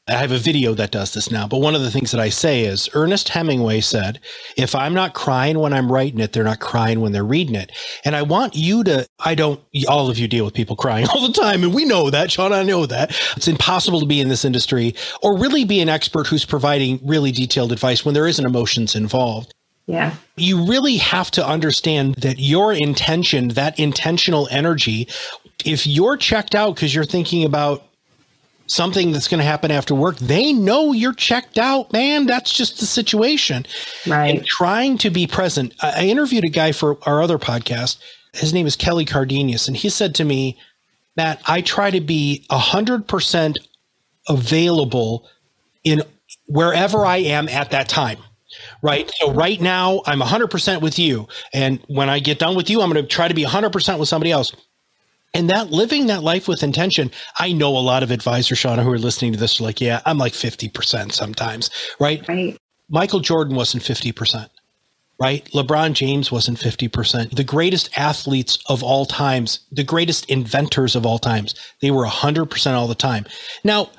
I 0.09 0.15
have 0.15 0.33
a 0.33 0.39
video 0.39 0.75
that 0.75 0.91
does 0.91 1.15
this 1.15 1.31
now, 1.31 1.47
but 1.47 1.61
one 1.61 1.77
of 1.77 1.83
the 1.83 1.91
things 1.91 2.11
that 2.11 2.21
I 2.21 2.29
say 2.29 2.65
is 2.65 2.91
Ernest 2.93 3.29
Hemingway 3.29 3.81
said, 3.81 4.19
if 4.57 4.75
I'm 4.75 4.95
not 4.95 5.15
crying 5.15 5.61
when 5.61 5.73
I'm 5.73 5.93
writing 5.93 6.19
it, 6.19 6.33
they're 6.33 6.43
not 6.43 6.59
crying 6.59 7.01
when 7.01 7.13
they're 7.13 7.23
reading 7.23 7.55
it. 7.55 7.71
And 8.05 8.17
I 8.17 8.23
want 8.23 8.57
you 8.57 8.83
to, 8.83 9.07
I 9.21 9.37
don't, 9.37 9.61
all 9.89 10.11
of 10.11 10.19
you 10.19 10.27
deal 10.27 10.45
with 10.45 10.55
people 10.55 10.75
crying 10.75 11.07
all 11.15 11.25
the 11.25 11.33
time. 11.33 11.63
And 11.63 11.73
we 11.73 11.85
know 11.85 12.11
that, 12.11 12.33
Sean, 12.33 12.53
I 12.53 12.65
know 12.65 12.85
that. 12.85 13.17
It's 13.37 13.47
impossible 13.47 14.01
to 14.01 14.07
be 14.07 14.21
in 14.21 14.29
this 14.29 14.45
industry 14.45 14.97
or 15.23 15.39
really 15.39 15.65
be 15.65 15.81
an 15.81 15.89
expert 15.89 16.27
who's 16.27 16.45
providing 16.45 16.99
really 17.07 17.31
detailed 17.31 17.71
advice 17.71 18.05
when 18.05 18.15
there 18.15 18.27
isn't 18.27 18.45
emotions 18.45 18.97
involved. 18.97 19.55
Yeah. 19.87 20.15
You 20.37 20.67
really 20.67 20.97
have 20.97 21.31
to 21.33 21.47
understand 21.47 22.17
that 22.17 22.41
your 22.41 22.73
intention, 22.73 23.49
that 23.49 23.79
intentional 23.79 24.49
energy 24.51 25.09
if 25.65 25.87
you're 25.87 26.17
checked 26.17 26.57
out 26.57 26.75
because 26.75 26.93
you're 26.93 27.05
thinking 27.05 27.45
about 27.45 27.85
something 28.67 29.13
that's 29.13 29.29
going 29.29 29.39
to 29.39 29.45
happen 29.45 29.71
after 29.71 29.95
work, 29.95 30.17
they 30.17 30.53
know 30.53 30.93
you're 30.93 31.13
checked 31.13 31.59
out, 31.59 31.93
man. 31.93 32.27
That's 32.27 32.53
just 32.53 32.81
the 32.81 32.87
situation. 32.87 33.67
Right. 34.07 34.37
And 34.37 34.47
trying 34.47 34.99
to 34.99 35.11
be 35.11 35.27
present. 35.27 35.75
I, 35.83 36.07
interviewed 36.07 36.45
a 36.45 36.49
guy 36.49 36.73
for 36.73 36.99
our 37.03 37.23
other 37.23 37.39
podcast. 37.39 37.99
His 38.33 38.53
name 38.53 38.67
is 38.67 38.77
Kelly 38.77 39.05
Cardenius, 39.05 39.69
and 39.69 39.77
he 39.77 39.89
said 39.89 40.15
to 40.17 40.25
me, 40.25 40.59
Matt, 41.17 41.43
I 41.47 41.61
try 41.61 41.91
to 41.91 42.01
be 42.01 42.47
100% 42.51 43.57
available 44.29 45.29
in 45.85 46.03
wherever 46.47 47.05
I 47.05 47.19
am 47.19 47.49
at 47.49 47.71
that 47.71 47.89
time 47.89 48.19
right? 48.83 49.11
So 49.17 49.33
right 49.33 49.61
now 49.61 50.03
I'm 50.07 50.21
100% 50.21 50.83
with 50.83 50.99
you. 50.99 51.29
And 51.53 51.81
when 51.89 52.09
I 52.09 52.19
get 52.19 52.39
done 52.39 52.55
with 52.55 52.69
you, 52.71 52.81
I'm 52.81 52.93
going 52.93 53.03
to 53.03 53.09
try 53.09 53.29
to 53.29 53.35
be 53.35 53.45
100% 53.45 53.99
with 53.99 54.09
somebody 54.09 54.31
else. 54.31 54.55
And 55.35 55.49
that 55.51 55.71
living 55.71 56.07
that 56.09 56.23
life 56.23 56.47
with 56.47 56.63
intention, 56.63 57.11
I 57.39 57.53
know 57.53 57.77
a 57.77 57.81
lot 57.81 58.03
of 58.03 58.11
advisors, 58.11 58.59
Shauna, 58.59 58.83
who 58.83 58.93
are 58.93 58.99
listening 58.99 59.33
to 59.33 59.39
this 59.39 59.61
are 59.61 59.65
like, 59.65 59.81
yeah, 59.81 60.01
I'm 60.05 60.19
like 60.19 60.35
50% 60.35 61.13
sometimes, 61.13 61.71
right? 61.99 62.27
Right. 62.29 62.57
Michael 62.91 63.21
Jordan 63.21 63.57
wasn't 63.57 63.83
50%, 63.83 64.51
right? 65.19 65.45
LeBron 65.55 65.95
James 65.95 66.31
wasn't 66.31 66.59
50%. 66.59 67.35
The 67.35 67.45
greatest 67.45 67.89
athletes 67.99 68.59
of 68.67 68.83
all 68.83 69.07
times, 69.07 69.61
the 69.73 69.85
greatest 69.85 70.29
inventors 70.31 70.95
of 70.95 71.07
all 71.07 71.19
times, 71.19 71.55
they 71.81 71.91
were 71.91 72.05
100% 72.05 72.73
all 72.75 72.87
the 72.87 72.95
time. 72.95 73.25
Now, 73.65 73.91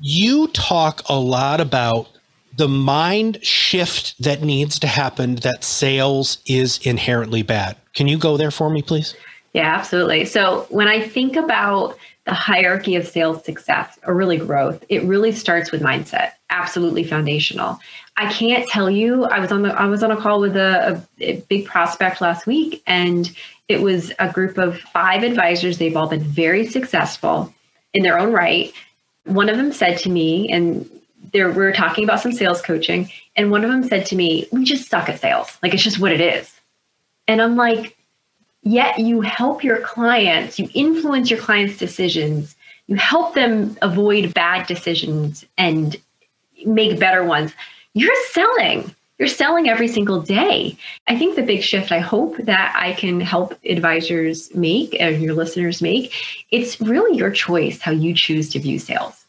you 0.00 0.48
talk 0.48 1.02
a 1.10 1.18
lot 1.18 1.60
about 1.60 2.08
the 2.56 2.68
mind 2.68 3.44
shift 3.44 4.20
that 4.22 4.42
needs 4.42 4.78
to 4.78 4.86
happen 4.86 5.36
that 5.36 5.62
sales 5.62 6.38
is 6.46 6.78
inherently 6.86 7.42
bad. 7.42 7.76
Can 7.94 8.08
you 8.08 8.16
go 8.16 8.38
there 8.38 8.50
for 8.50 8.70
me, 8.70 8.80
please? 8.80 9.14
Yeah, 9.52 9.74
absolutely. 9.74 10.24
So 10.24 10.66
when 10.68 10.88
I 10.88 11.00
think 11.00 11.36
about 11.36 11.96
the 12.26 12.34
hierarchy 12.34 12.94
of 12.96 13.08
sales 13.08 13.44
success 13.44 13.98
or 14.06 14.14
really 14.14 14.36
growth, 14.36 14.84
it 14.88 15.02
really 15.04 15.32
starts 15.32 15.72
with 15.72 15.80
mindset. 15.80 16.32
Absolutely 16.50 17.04
foundational. 17.04 17.80
I 18.18 18.30
can't 18.32 18.68
tell 18.68 18.90
you. 18.90 19.24
I 19.24 19.38
was 19.38 19.52
on 19.52 19.62
the 19.62 19.70
I 19.70 19.86
was 19.86 20.02
on 20.02 20.10
a 20.10 20.16
call 20.16 20.40
with 20.40 20.56
a, 20.56 21.02
a, 21.20 21.36
big 21.48 21.66
prospect 21.66 22.20
last 22.20 22.46
week, 22.46 22.82
and 22.86 23.30
it 23.68 23.80
was 23.80 24.12
a 24.18 24.30
group 24.30 24.58
of 24.58 24.78
five 24.78 25.22
advisors. 25.22 25.78
They've 25.78 25.96
all 25.96 26.08
been 26.08 26.22
very 26.22 26.66
successful 26.66 27.54
in 27.94 28.02
their 28.02 28.18
own 28.18 28.32
right. 28.32 28.72
One 29.24 29.48
of 29.48 29.56
them 29.56 29.72
said 29.72 29.98
to 29.98 30.10
me, 30.10 30.50
and 30.50 30.90
there 31.32 31.48
we 31.48 31.56
were 31.56 31.72
talking 31.72 32.04
about 32.04 32.20
some 32.20 32.32
sales 32.32 32.60
coaching, 32.60 33.10
and 33.36 33.50
one 33.50 33.64
of 33.64 33.70
them 33.70 33.84
said 33.84 34.04
to 34.06 34.16
me, 34.16 34.46
"We 34.52 34.64
just 34.64 34.90
suck 34.90 35.08
at 35.08 35.20
sales. 35.20 35.56
Like 35.62 35.72
it's 35.72 35.82
just 35.82 36.00
what 36.00 36.12
it 36.12 36.20
is." 36.20 36.52
And 37.28 37.40
I'm 37.40 37.56
like, 37.56 37.97
yet 38.62 38.98
you 38.98 39.20
help 39.20 39.64
your 39.64 39.80
clients, 39.80 40.58
you 40.58 40.68
influence 40.74 41.30
your 41.30 41.40
clients' 41.40 41.78
decisions, 41.78 42.56
you 42.86 42.96
help 42.96 43.34
them 43.34 43.76
avoid 43.82 44.34
bad 44.34 44.66
decisions 44.66 45.44
and 45.56 45.96
make 46.64 46.98
better 46.98 47.24
ones. 47.24 47.52
You're 47.94 48.14
selling. 48.30 48.94
You're 49.18 49.28
selling 49.28 49.68
every 49.68 49.88
single 49.88 50.22
day. 50.22 50.76
I 51.08 51.18
think 51.18 51.34
the 51.34 51.42
big 51.42 51.62
shift 51.62 51.90
I 51.90 51.98
hope 51.98 52.36
that 52.38 52.72
I 52.76 52.92
can 52.92 53.20
help 53.20 53.58
advisors 53.64 54.54
make 54.54 54.96
and 55.00 55.20
your 55.20 55.34
listeners 55.34 55.82
make, 55.82 56.14
it's 56.52 56.80
really 56.80 57.18
your 57.18 57.30
choice 57.30 57.80
how 57.80 57.90
you 57.90 58.14
choose 58.14 58.48
to 58.50 58.60
view 58.60 58.78
sales. 58.78 59.24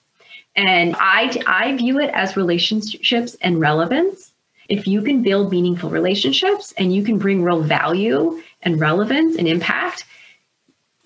And 0.55 0.95
I, 0.99 1.41
I 1.47 1.75
view 1.75 1.99
it 1.99 2.11
as 2.13 2.37
relationships 2.37 3.35
and 3.41 3.59
relevance. 3.59 4.31
If 4.67 4.87
you 4.87 5.01
can 5.01 5.23
build 5.23 5.49
meaningful 5.51 5.89
relationships 5.89 6.71
and 6.77 6.93
you 6.93 7.03
can 7.03 7.17
bring 7.17 7.41
real 7.41 7.61
value 7.61 8.39
and 8.61 8.79
relevance 8.79 9.35
and 9.35 9.47
impact, 9.47 10.05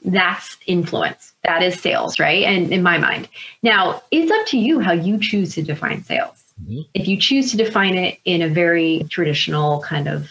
that's 0.03 0.57
influence. 0.65 1.33
That 1.43 1.63
is 1.63 1.79
sales, 1.79 2.19
right? 2.19 2.43
And 2.43 2.71
in 2.71 2.83
my 2.83 2.97
mind. 2.97 3.29
Now, 3.61 4.01
it's 4.11 4.31
up 4.31 4.45
to 4.47 4.57
you 4.57 4.79
how 4.79 4.91
you 4.91 5.19
choose 5.19 5.55
to 5.55 5.61
define 5.61 6.03
sales. 6.03 6.43
Mm-hmm. 6.61 6.81
If 6.93 7.07
you 7.07 7.17
choose 7.17 7.51
to 7.51 7.57
define 7.57 7.95
it 7.95 8.19
in 8.25 8.41
a 8.41 8.49
very 8.49 9.05
traditional 9.09 9.81
kind 9.81 10.07
of 10.07 10.29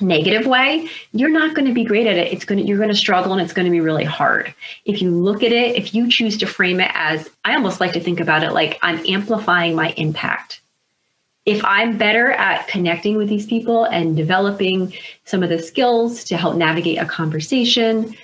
negative 0.00 0.46
way, 0.46 0.88
you're 1.12 1.30
not 1.30 1.54
going 1.54 1.66
to 1.66 1.74
be 1.74 1.84
great 1.84 2.06
at 2.06 2.16
it. 2.16 2.32
It's 2.32 2.44
going 2.44 2.58
to, 2.60 2.66
you're 2.66 2.78
going 2.78 2.90
to 2.90 2.94
struggle 2.94 3.32
and 3.32 3.42
it's 3.42 3.52
going 3.52 3.66
to 3.66 3.70
be 3.70 3.80
really 3.80 4.04
hard. 4.04 4.54
If 4.84 5.02
you 5.02 5.10
look 5.10 5.42
at 5.42 5.52
it, 5.52 5.76
if 5.76 5.94
you 5.94 6.10
choose 6.10 6.38
to 6.38 6.46
frame 6.46 6.80
it 6.80 6.90
as, 6.94 7.28
I 7.44 7.54
almost 7.54 7.80
like 7.80 7.92
to 7.94 8.00
think 8.00 8.20
about 8.20 8.42
it 8.42 8.52
like 8.52 8.78
I'm 8.82 9.04
amplifying 9.06 9.74
my 9.74 9.90
impact. 9.96 10.60
If 11.46 11.64
I'm 11.64 11.96
better 11.96 12.32
at 12.32 12.68
connecting 12.68 13.16
with 13.16 13.28
these 13.28 13.46
people 13.46 13.84
and 13.84 14.16
developing 14.16 14.92
some 15.24 15.42
of 15.42 15.48
the 15.48 15.58
skills 15.58 16.24
to 16.24 16.36
help 16.36 16.56
navigate 16.56 16.98
a 16.98 17.06
conversation, 17.06 18.14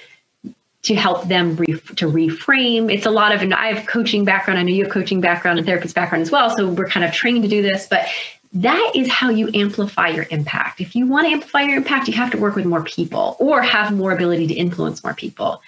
to 0.86 0.94
help 0.94 1.26
them 1.26 1.56
re- 1.56 1.66
to 1.96 2.06
reframe. 2.06 2.92
It's 2.92 3.06
a 3.06 3.10
lot 3.10 3.34
of, 3.34 3.42
and 3.42 3.52
I 3.52 3.72
have 3.72 3.86
coaching 3.88 4.24
background. 4.24 4.60
I 4.60 4.62
know 4.62 4.68
you 4.68 4.84
have 4.84 4.92
coaching 4.92 5.20
background 5.20 5.58
and 5.58 5.66
therapist 5.66 5.96
background 5.96 6.22
as 6.22 6.30
well. 6.30 6.56
So 6.56 6.68
we're 6.68 6.88
kind 6.88 7.04
of 7.04 7.12
trained 7.12 7.42
to 7.42 7.48
do 7.48 7.60
this, 7.60 7.88
but 7.88 8.06
that 8.52 8.92
is 8.94 9.10
how 9.10 9.30
you 9.30 9.50
amplify 9.52 10.08
your 10.08 10.26
impact. 10.30 10.80
If 10.80 10.94
you 10.94 11.08
want 11.08 11.26
to 11.26 11.32
amplify 11.32 11.62
your 11.62 11.76
impact, 11.76 12.06
you 12.06 12.14
have 12.14 12.30
to 12.30 12.38
work 12.38 12.54
with 12.54 12.66
more 12.66 12.84
people 12.84 13.36
or 13.40 13.62
have 13.62 13.92
more 13.92 14.12
ability 14.12 14.46
to 14.46 14.54
influence 14.54 15.02
more 15.02 15.14
people. 15.14 15.60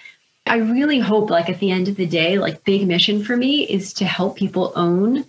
I 0.47 0.57
really 0.57 0.99
hope, 0.99 1.29
like 1.29 1.49
at 1.49 1.59
the 1.59 1.69
end 1.69 1.89
of 1.89 1.97
the 1.97 2.05
day, 2.05 2.39
like 2.39 2.63
big 2.63 2.87
mission 2.87 3.21
for 3.21 3.35
me 3.35 3.63
is 3.63 3.93
to 3.95 4.05
help 4.05 4.37
people 4.37 4.71
own 4.77 5.25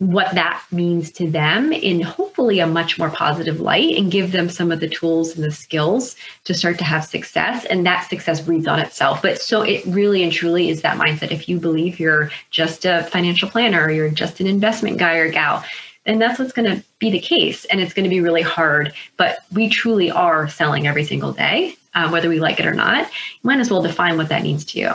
what 0.00 0.34
that 0.34 0.64
means 0.72 1.10
to 1.12 1.30
them 1.30 1.72
in 1.74 2.00
hopefully 2.00 2.58
a 2.58 2.66
much 2.66 2.98
more 2.98 3.10
positive 3.10 3.60
light 3.60 3.96
and 3.96 4.10
give 4.10 4.32
them 4.32 4.48
some 4.48 4.72
of 4.72 4.80
the 4.80 4.88
tools 4.88 5.34
and 5.34 5.44
the 5.44 5.50
skills 5.50 6.16
to 6.44 6.54
start 6.54 6.78
to 6.78 6.84
have 6.84 7.04
success. 7.04 7.66
And 7.66 7.84
that 7.84 8.08
success 8.08 8.40
breeds 8.40 8.66
on 8.66 8.80
itself. 8.80 9.20
But 9.20 9.42
so 9.42 9.60
it 9.60 9.84
really 9.84 10.22
and 10.22 10.32
truly 10.32 10.70
is 10.70 10.80
that 10.80 10.98
mindset. 10.98 11.32
If 11.32 11.50
you 11.50 11.60
believe 11.60 12.00
you're 12.00 12.30
just 12.50 12.86
a 12.86 13.04
financial 13.04 13.50
planner 13.50 13.84
or 13.84 13.90
you're 13.90 14.08
just 14.08 14.40
an 14.40 14.46
investment 14.46 14.98
guy 14.98 15.16
or 15.16 15.30
gal 15.30 15.64
then 16.06 16.18
that's 16.18 16.38
what's 16.38 16.52
going 16.52 16.68
to 16.74 16.82
be 16.98 17.10
the 17.10 17.20
case. 17.20 17.66
And 17.66 17.78
it's 17.78 17.92
going 17.92 18.04
to 18.04 18.10
be 18.10 18.22
really 18.22 18.40
hard. 18.40 18.94
But 19.18 19.40
we 19.52 19.68
truly 19.68 20.10
are 20.10 20.48
selling 20.48 20.86
every 20.86 21.04
single 21.04 21.32
day 21.32 21.76
uh, 21.94 22.08
whether 22.08 22.30
we 22.30 22.40
like 22.40 22.58
it 22.58 22.66
or 22.66 22.72
not. 22.74 23.06
You 23.06 23.40
might 23.42 23.60
as 23.60 23.70
well 23.70 23.82
define 23.82 24.16
what 24.16 24.30
that 24.30 24.42
means 24.42 24.64
to 24.66 24.78
you. 24.78 24.92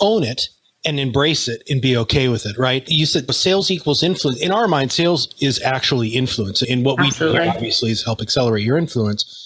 Own 0.00 0.24
it 0.24 0.48
and 0.84 1.00
embrace 1.00 1.48
it 1.48 1.62
and 1.68 1.80
be 1.80 1.96
okay 1.96 2.28
with 2.28 2.46
it, 2.46 2.58
right? 2.58 2.86
You 2.88 3.06
said 3.06 3.32
sales 3.34 3.70
equals 3.70 4.02
influence. 4.02 4.40
In 4.42 4.52
our 4.52 4.68
mind, 4.68 4.92
sales 4.92 5.34
is 5.40 5.60
actually 5.62 6.08
influence. 6.08 6.62
And 6.62 6.84
what 6.84 7.00
Absolutely. 7.00 7.40
we 7.40 7.44
do 7.44 7.50
obviously 7.50 7.90
is 7.90 8.04
help 8.04 8.20
accelerate 8.20 8.64
your 8.64 8.76
influence. 8.76 9.40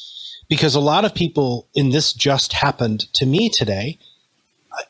Because 0.49 0.75
a 0.75 0.81
lot 0.81 1.05
of 1.05 1.15
people, 1.15 1.69
and 1.77 1.93
this 1.93 2.13
just 2.13 2.53
happened 2.53 3.13
to 3.15 3.27
me 3.27 3.51
today. 3.53 3.99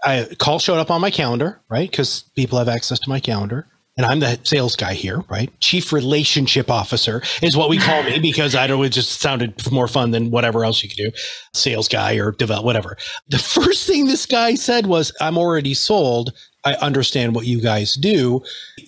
I, 0.04 0.20
I 0.30 0.34
call 0.36 0.58
showed 0.58 0.78
up 0.78 0.90
on 0.90 1.00
my 1.00 1.10
calendar, 1.10 1.60
right? 1.68 1.90
Because 1.90 2.24
people 2.34 2.58
have 2.58 2.68
access 2.68 2.98
to 3.00 3.10
my 3.10 3.20
calendar 3.20 3.66
and 3.98 4.06
I'm 4.06 4.20
the 4.20 4.38
sales 4.44 4.76
guy 4.76 4.94
here, 4.94 5.24
right? 5.28 5.50
Chief 5.60 5.92
relationship 5.92 6.70
officer 6.70 7.20
is 7.42 7.56
what 7.56 7.68
we 7.68 7.78
call 7.78 8.04
me 8.04 8.20
because 8.20 8.54
I 8.54 8.68
know 8.68 8.82
it 8.84 8.90
just 8.90 9.20
sounded 9.20 9.70
more 9.72 9.88
fun 9.88 10.12
than 10.12 10.30
whatever 10.30 10.64
else 10.64 10.84
you 10.84 10.88
could 10.88 10.98
do. 10.98 11.10
Sales 11.52 11.88
guy 11.88 12.14
or 12.14 12.30
develop, 12.30 12.64
whatever. 12.64 12.96
The 13.28 13.38
first 13.38 13.88
thing 13.88 14.06
this 14.06 14.24
guy 14.24 14.54
said 14.54 14.86
was, 14.86 15.12
I'm 15.20 15.36
already 15.36 15.74
sold. 15.74 16.32
I 16.64 16.74
understand 16.74 17.34
what 17.34 17.46
you 17.46 17.60
guys 17.60 17.94
do. 17.94 18.42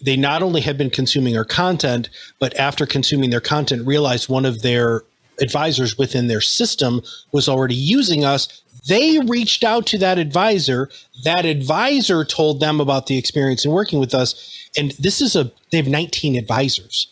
They 0.05 0.16
not 0.16 0.44
only 0.44 0.61
have 0.61 0.79
been 0.79 0.90
consuming 0.90 1.37
our 1.37 1.44
content, 1.44 2.09
but 2.38 2.57
after 2.57 2.87
consuming 2.87 3.31
their 3.31 3.40
content, 3.40 3.87
realized 3.87 4.29
one 4.29 4.44
of 4.44 4.62
their 4.62 5.03
advisors 5.40 5.99
within 5.99 6.29
their 6.29 6.40
system 6.40 7.01
was 7.33 7.49
already 7.49 7.75
using 7.75 8.25
us. 8.25 8.62
They 8.88 9.19
reached 9.19 9.64
out 9.64 9.87
to 9.87 9.99
that 9.99 10.19
advisor. 10.19 10.88
That 11.25 11.45
advisor 11.45 12.25
told 12.25 12.61
them 12.61 12.81
about 12.81 13.07
the 13.07 13.19
experience 13.19 13.64
in 13.64 13.71
working 13.71 14.01
with 14.01 14.14
us 14.14 14.61
and 14.77 14.93
this 14.93 15.21
is 15.21 15.37
a, 15.37 15.51
they 15.71 15.79
have 15.79 15.88
19 15.88 16.37
advisors. 16.37 17.09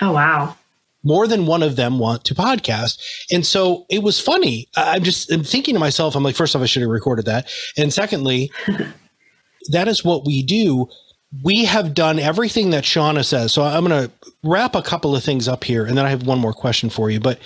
Oh, 0.00 0.12
wow. 0.12 0.56
More 1.04 1.26
than 1.26 1.46
one 1.46 1.62
of 1.62 1.76
them 1.76 1.98
want 1.98 2.24
to 2.24 2.34
podcast. 2.34 2.98
And 3.30 3.46
so 3.46 3.86
it 3.88 4.02
was 4.02 4.20
funny. 4.20 4.68
I'm 4.76 5.02
just 5.02 5.30
I'm 5.30 5.44
thinking 5.44 5.74
to 5.74 5.80
myself, 5.80 6.16
I'm 6.16 6.22
like, 6.24 6.34
first 6.34 6.56
off, 6.56 6.62
I 6.62 6.66
should 6.66 6.82
have 6.82 6.90
recorded 6.90 7.26
that. 7.26 7.48
And 7.76 7.92
secondly, 7.92 8.50
that 9.70 9.88
is 9.88 10.04
what 10.04 10.26
we 10.26 10.42
do. 10.42 10.88
We 11.44 11.64
have 11.66 11.94
done 11.94 12.18
everything 12.18 12.70
that 12.70 12.84
Shauna 12.84 13.24
says. 13.24 13.52
So 13.52 13.62
I'm 13.62 13.84
going 13.84 14.08
to 14.08 14.12
wrap 14.42 14.74
a 14.74 14.82
couple 14.82 15.14
of 15.14 15.22
things 15.22 15.46
up 15.46 15.62
here. 15.62 15.84
And 15.84 15.96
then 15.96 16.04
I 16.04 16.10
have 16.10 16.26
one 16.26 16.38
more 16.38 16.54
question 16.54 16.90
for 16.90 17.10
you. 17.10 17.20
But 17.20 17.38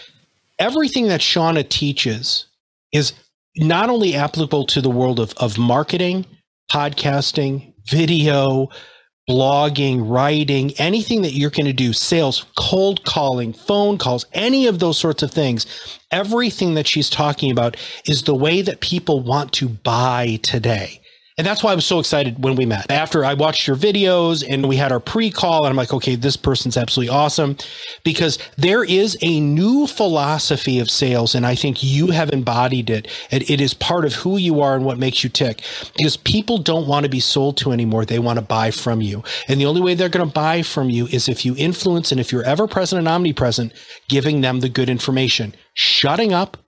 everything 0.59 1.09
that 1.09 1.21
Shauna 1.21 1.69
teaches 1.69 2.47
is 2.91 3.13
not 3.57 3.91
only 3.91 4.15
applicable 4.15 4.67
to 4.67 4.81
the 4.81 4.91
world 4.91 5.21
of, 5.21 5.33
of 5.37 5.59
marketing, 5.59 6.27
podcasting, 6.71 7.75
video, 7.87 8.69
blogging, 9.29 10.09
writing, 10.09 10.73
anything 10.79 11.23
that 11.23 11.35
you're 11.35 11.51
going 11.51 11.67
to 11.67 11.73
do, 11.73 11.93
sales, 11.93 12.47
cold 12.57 13.05
calling, 13.05 13.53
phone 13.53 13.99
calls, 13.99 14.27
any 14.33 14.67
of 14.67 14.79
those 14.79 14.99
sorts 14.99 15.23
of 15.23 15.31
things, 15.31 15.67
everything 16.11 16.75
that 16.75 16.87
she's 16.87 17.11
talking 17.11 17.51
about 17.51 17.77
is 18.07 18.23
the 18.23 18.35
way 18.35 18.63
that 18.63 18.81
people 18.81 19.21
want 19.21 19.53
to 19.53 19.69
buy 19.69 20.39
today. 20.43 21.02
And 21.39 21.47
that's 21.47 21.63
why 21.63 21.73
I 21.73 21.75
was 21.75 21.87
so 21.87 21.99
excited 21.99 22.45
when 22.45 22.57
we 22.57 22.67
met. 22.67 22.91
After 22.91 23.25
I 23.25 23.33
watched 23.33 23.67
your 23.67 23.77
videos 23.77 24.45
and 24.47 24.69
we 24.69 24.77
had 24.77 24.93
our 24.93 25.01
pre 25.01 25.31
call, 25.31 25.65
and 25.65 25.71
I'm 25.71 25.77
like, 25.77 25.93
okay, 25.93 26.15
this 26.15 26.37
person's 26.37 26.77
absolutely 26.77 27.15
awesome 27.15 27.57
because 28.05 28.39
there 28.59 28.85
is 28.85 29.17
a 29.23 29.41
new 29.41 29.87
philosophy 29.87 30.79
of 30.79 30.91
sales. 30.91 31.35
And 31.35 31.47
I 31.47 31.55
think 31.55 31.83
you 31.83 32.09
have 32.09 32.31
embodied 32.31 32.91
it. 32.91 33.09
And 33.31 33.49
it 33.49 33.63
is 33.63 33.73
part 33.73 34.05
of 34.05 34.13
who 34.15 34.37
you 34.37 34.61
are 34.61 34.77
and 34.77 34.85
what 34.85 34.99
makes 34.99 35.25
you 35.25 35.31
tick 35.31 35.63
because 35.97 36.19
people 36.19 36.59
don't 36.59 36.87
want 36.87 37.05
to 37.05 37.11
be 37.11 37.21
sold 37.21 37.57
to 37.59 37.73
anymore. 37.73 38.05
They 38.05 38.19
want 38.19 38.39
to 38.39 38.45
buy 38.45 38.71
from 38.71 39.01
you. 39.01 39.25
And 39.49 39.59
the 39.59 39.67
only 39.67 39.81
way 39.81 39.95
they're 39.95 40.11
going 40.11 40.27
to 40.27 40.35
buy 40.35 40.61
from 40.61 40.91
you 40.91 41.07
is 41.07 41.29
if 41.29 41.47
you 41.47 41.55
influence 41.57 42.13
and 42.13 42.21
if 42.21 42.31
you're 42.31 42.45
ever 42.45 42.67
present 42.67 42.99
and 42.99 43.09
omnipresent, 43.09 43.73
giving 44.09 44.43
them 44.43 44.61
the 44.61 44.69
good 44.69 44.91
information, 44.91 45.55
shutting 45.73 46.35
up, 46.35 46.59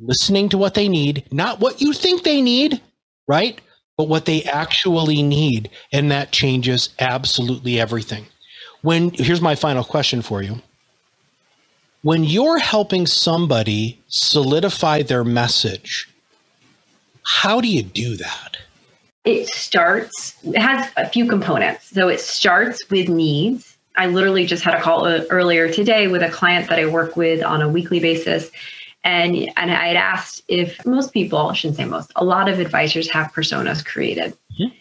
listening 0.00 0.48
to 0.48 0.56
what 0.56 0.72
they 0.72 0.88
need, 0.88 1.26
not 1.30 1.60
what 1.60 1.82
you 1.82 1.92
think 1.92 2.22
they 2.22 2.40
need, 2.40 2.80
right? 3.28 3.60
But 4.00 4.08
what 4.08 4.24
they 4.24 4.42
actually 4.44 5.22
need. 5.22 5.68
And 5.92 6.10
that 6.10 6.32
changes 6.32 6.88
absolutely 7.00 7.78
everything. 7.78 8.24
When 8.80 9.10
here's 9.10 9.42
my 9.42 9.54
final 9.54 9.84
question 9.84 10.22
for 10.22 10.40
you. 10.40 10.62
When 12.00 12.24
you're 12.24 12.56
helping 12.56 13.06
somebody 13.06 14.00
solidify 14.08 15.02
their 15.02 15.22
message, 15.22 16.08
how 17.26 17.60
do 17.60 17.68
you 17.68 17.82
do 17.82 18.16
that? 18.16 18.56
It 19.26 19.48
starts, 19.48 20.34
it 20.44 20.56
has 20.56 20.90
a 20.96 21.06
few 21.06 21.26
components. 21.26 21.90
So 21.90 22.08
it 22.08 22.20
starts 22.20 22.88
with 22.88 23.10
needs. 23.10 23.76
I 23.96 24.06
literally 24.06 24.46
just 24.46 24.64
had 24.64 24.72
a 24.72 24.80
call 24.80 25.04
uh, 25.04 25.24
earlier 25.28 25.70
today 25.70 26.08
with 26.08 26.22
a 26.22 26.30
client 26.30 26.70
that 26.70 26.78
I 26.78 26.86
work 26.86 27.16
with 27.16 27.44
on 27.44 27.60
a 27.60 27.68
weekly 27.68 28.00
basis 28.00 28.50
and 29.04 29.36
and 29.56 29.70
I 29.70 29.88
had 29.88 29.96
asked 29.96 30.42
if 30.48 30.84
most 30.84 31.12
people, 31.12 31.38
I 31.38 31.54
shouldn't 31.54 31.76
say 31.76 31.84
most, 31.84 32.12
a 32.16 32.24
lot 32.24 32.48
of 32.48 32.58
advisors 32.60 33.10
have 33.10 33.32
personas 33.32 33.84
created. 33.84 34.36
Mm-hmm. 34.52 34.76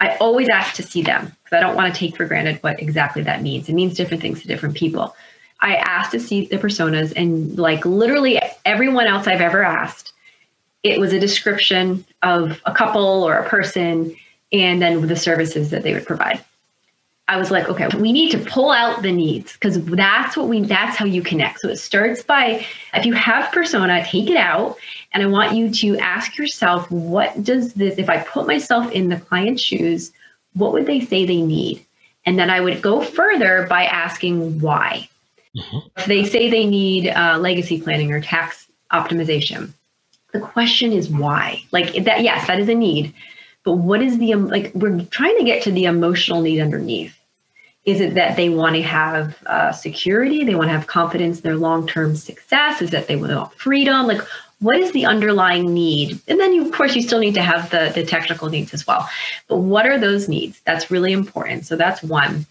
I 0.00 0.16
always 0.16 0.48
ask 0.48 0.74
to 0.74 0.82
see 0.82 1.02
them 1.02 1.34
because 1.44 1.56
I 1.56 1.60
don't 1.60 1.76
want 1.76 1.92
to 1.92 1.98
take 1.98 2.16
for 2.16 2.24
granted 2.24 2.62
what 2.62 2.82
exactly 2.82 3.22
that 3.22 3.42
means. 3.42 3.68
It 3.68 3.74
means 3.74 3.94
different 3.94 4.20
things 4.20 4.42
to 4.42 4.48
different 4.48 4.76
people. 4.76 5.14
I 5.60 5.76
asked 5.76 6.10
to 6.10 6.20
see 6.20 6.46
the 6.46 6.58
personas, 6.58 7.12
and 7.14 7.56
like 7.56 7.86
literally 7.86 8.40
everyone 8.64 9.06
else 9.06 9.28
I've 9.28 9.40
ever 9.40 9.62
asked, 9.62 10.12
it 10.82 10.98
was 10.98 11.12
a 11.12 11.20
description 11.20 12.04
of 12.22 12.60
a 12.66 12.74
couple 12.74 13.22
or 13.22 13.34
a 13.34 13.48
person, 13.48 14.16
and 14.52 14.82
then 14.82 15.06
the 15.06 15.16
services 15.16 15.70
that 15.70 15.84
they 15.84 15.94
would 15.94 16.04
provide. 16.04 16.44
I 17.28 17.36
was 17.38 17.50
like, 17.50 17.68
okay, 17.68 17.88
we 17.98 18.12
need 18.12 18.32
to 18.32 18.38
pull 18.38 18.70
out 18.70 19.02
the 19.02 19.12
needs 19.12 19.52
because 19.52 19.82
that's 19.84 20.36
what 20.36 20.48
we, 20.48 20.62
that's 20.62 20.96
how 20.96 21.04
you 21.04 21.22
connect. 21.22 21.60
So 21.60 21.68
it 21.68 21.76
starts 21.76 22.22
by, 22.22 22.66
if 22.92 23.06
you 23.06 23.12
have 23.14 23.52
persona, 23.52 24.04
take 24.04 24.28
it 24.28 24.36
out. 24.36 24.76
And 25.12 25.22
I 25.22 25.26
want 25.26 25.54
you 25.54 25.70
to 25.70 25.98
ask 25.98 26.36
yourself, 26.36 26.90
what 26.90 27.42
does 27.42 27.74
this, 27.74 27.96
if 27.96 28.10
I 28.10 28.18
put 28.18 28.46
myself 28.46 28.90
in 28.90 29.08
the 29.08 29.18
client's 29.18 29.62
shoes, 29.62 30.12
what 30.54 30.72
would 30.72 30.86
they 30.86 31.00
say 31.00 31.24
they 31.24 31.42
need? 31.42 31.86
And 32.26 32.38
then 32.38 32.50
I 32.50 32.60
would 32.60 32.82
go 32.82 33.00
further 33.00 33.66
by 33.68 33.84
asking 33.84 34.60
why. 34.60 35.08
Mm-hmm. 35.56 35.78
If 35.96 36.06
they 36.06 36.24
say 36.24 36.50
they 36.50 36.66
need 36.66 37.08
uh, 37.08 37.38
legacy 37.38 37.80
planning 37.80 38.12
or 38.12 38.20
tax 38.20 38.66
optimization, 38.90 39.72
the 40.32 40.40
question 40.40 40.92
is 40.92 41.08
why. 41.08 41.62
Like 41.72 42.04
that, 42.04 42.22
yes, 42.22 42.46
that 42.46 42.58
is 42.58 42.68
a 42.68 42.74
need. 42.74 43.14
But 43.64 43.74
what 43.74 44.02
is 44.02 44.18
the, 44.18 44.34
like, 44.34 44.72
we're 44.74 45.04
trying 45.06 45.38
to 45.38 45.44
get 45.44 45.62
to 45.64 45.72
the 45.72 45.84
emotional 45.84 46.42
need 46.42 46.60
underneath 46.60 47.16
is 47.84 48.00
it 48.00 48.14
that 48.14 48.36
they 48.36 48.48
want 48.48 48.76
to 48.76 48.82
have 48.82 49.42
uh, 49.46 49.72
security? 49.72 50.44
They 50.44 50.54
want 50.54 50.68
to 50.68 50.76
have 50.76 50.86
confidence 50.86 51.38
in 51.38 51.42
their 51.42 51.56
long 51.56 51.86
term 51.86 52.14
success? 52.14 52.80
Is 52.80 52.90
that 52.90 53.08
they 53.08 53.16
want 53.16 53.54
freedom? 53.54 54.06
Like, 54.06 54.20
what 54.60 54.78
is 54.78 54.92
the 54.92 55.06
underlying 55.06 55.74
need? 55.74 56.20
And 56.28 56.38
then, 56.38 56.52
you, 56.52 56.64
of 56.64 56.70
course, 56.70 56.94
you 56.94 57.02
still 57.02 57.18
need 57.18 57.34
to 57.34 57.42
have 57.42 57.70
the, 57.70 57.90
the 57.92 58.06
technical 58.06 58.48
needs 58.48 58.72
as 58.72 58.86
well. 58.86 59.08
But 59.48 59.56
what 59.56 59.86
are 59.86 59.98
those 59.98 60.28
needs? 60.28 60.60
That's 60.64 60.92
really 60.92 61.12
important. 61.12 61.66
So, 61.66 61.74
that's 61.74 62.02
one. 62.04 62.46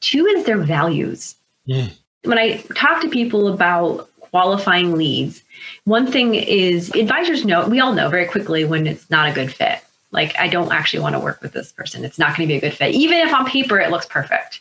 Two 0.00 0.26
is 0.26 0.44
their 0.44 0.58
values. 0.58 1.36
Yeah. 1.64 1.88
When 2.24 2.38
I 2.38 2.58
talk 2.74 3.00
to 3.02 3.08
people 3.08 3.48
about 3.48 4.10
qualifying 4.20 4.96
leads, 4.96 5.42
one 5.84 6.10
thing 6.10 6.34
is 6.34 6.94
advisors 6.94 7.46
know, 7.46 7.66
we 7.66 7.80
all 7.80 7.94
know 7.94 8.10
very 8.10 8.26
quickly 8.26 8.66
when 8.66 8.86
it's 8.86 9.08
not 9.08 9.30
a 9.30 9.32
good 9.32 9.54
fit. 9.54 9.78
Like, 10.14 10.34
I 10.38 10.48
don't 10.48 10.72
actually 10.72 11.00
want 11.00 11.14
to 11.14 11.20
work 11.20 11.42
with 11.42 11.52
this 11.52 11.72
person. 11.72 12.04
It's 12.04 12.18
not 12.18 12.36
going 12.36 12.48
to 12.48 12.52
be 12.52 12.56
a 12.56 12.60
good 12.60 12.74
fit. 12.74 12.94
Even 12.94 13.18
if 13.18 13.34
on 13.34 13.44
paper 13.44 13.78
it 13.78 13.90
looks 13.90 14.06
perfect 14.06 14.60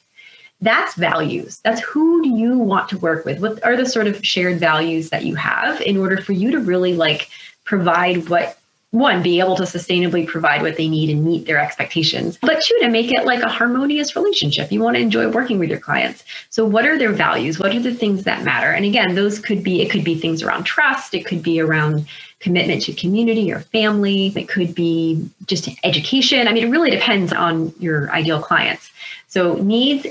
that's 0.64 0.96
values. 0.96 1.60
That's 1.64 1.82
who 1.82 2.24
do 2.24 2.30
you 2.30 2.58
want 2.58 2.88
to 2.90 2.98
work 2.98 3.26
with? 3.26 3.42
What 3.42 3.64
are 3.66 3.76
the 3.76 3.86
sort 3.86 4.08
of 4.08 4.26
shared 4.26 4.60
values 4.60 5.10
that 5.10 5.26
you 5.26 5.36
have 5.36 5.82
in 5.82 5.98
order 5.98 6.18
for 6.18 6.32
you 6.32 6.52
to 6.52 6.60
really 6.60 6.94
like 6.94 7.30
provide 7.66 8.30
what 8.30 8.58
one 8.94 9.24
be 9.24 9.40
able 9.40 9.56
to 9.56 9.64
sustainably 9.64 10.26
provide 10.26 10.62
what 10.62 10.78
they 10.78 10.88
need 10.88 11.10
and 11.10 11.26
meet 11.26 11.48
their 11.48 11.58
expectations. 11.58 12.38
But 12.40 12.62
two 12.62 12.78
to 12.82 12.90
make 12.90 13.12
it 13.12 13.26
like 13.26 13.42
a 13.42 13.50
harmonious 13.50 14.16
relationship. 14.16 14.72
You 14.72 14.82
want 14.82 14.98
to 14.98 15.02
enjoy 15.02 15.30
working 15.30 15.58
with 15.58 15.72
your 15.72 15.80
clients. 15.80 16.24
So 16.52 16.64
what 16.64 16.86
are 16.86 16.96
their 16.96 17.12
values? 17.12 17.58
What 17.58 17.76
are 17.76 17.80
the 17.80 17.96
things 17.96 18.24
that 18.26 18.44
matter? 18.44 18.70
And 18.70 18.86
again 18.86 19.16
those 19.16 19.40
could 19.40 19.64
be 19.64 19.82
it 19.82 19.90
could 19.90 20.04
be 20.04 20.14
things 20.14 20.44
around 20.44 20.66
trust. 20.66 21.16
It 21.16 21.26
could 21.26 21.42
be 21.42 21.60
around 21.60 22.06
commitment 22.40 22.84
to 22.84 22.94
community 22.94 23.52
or 23.52 23.62
family. 23.62 24.32
It 24.36 24.48
could 24.48 24.76
be 24.76 25.28
just 25.48 25.68
education. 25.84 26.48
I 26.48 26.54
mean 26.54 26.68
it 26.68 26.70
really 26.70 26.92
depends 26.92 27.34
on 27.34 27.74
your 27.80 28.12
ideal 28.12 28.44
clients. 28.44 28.92
So 29.28 29.56
needs 29.56 30.06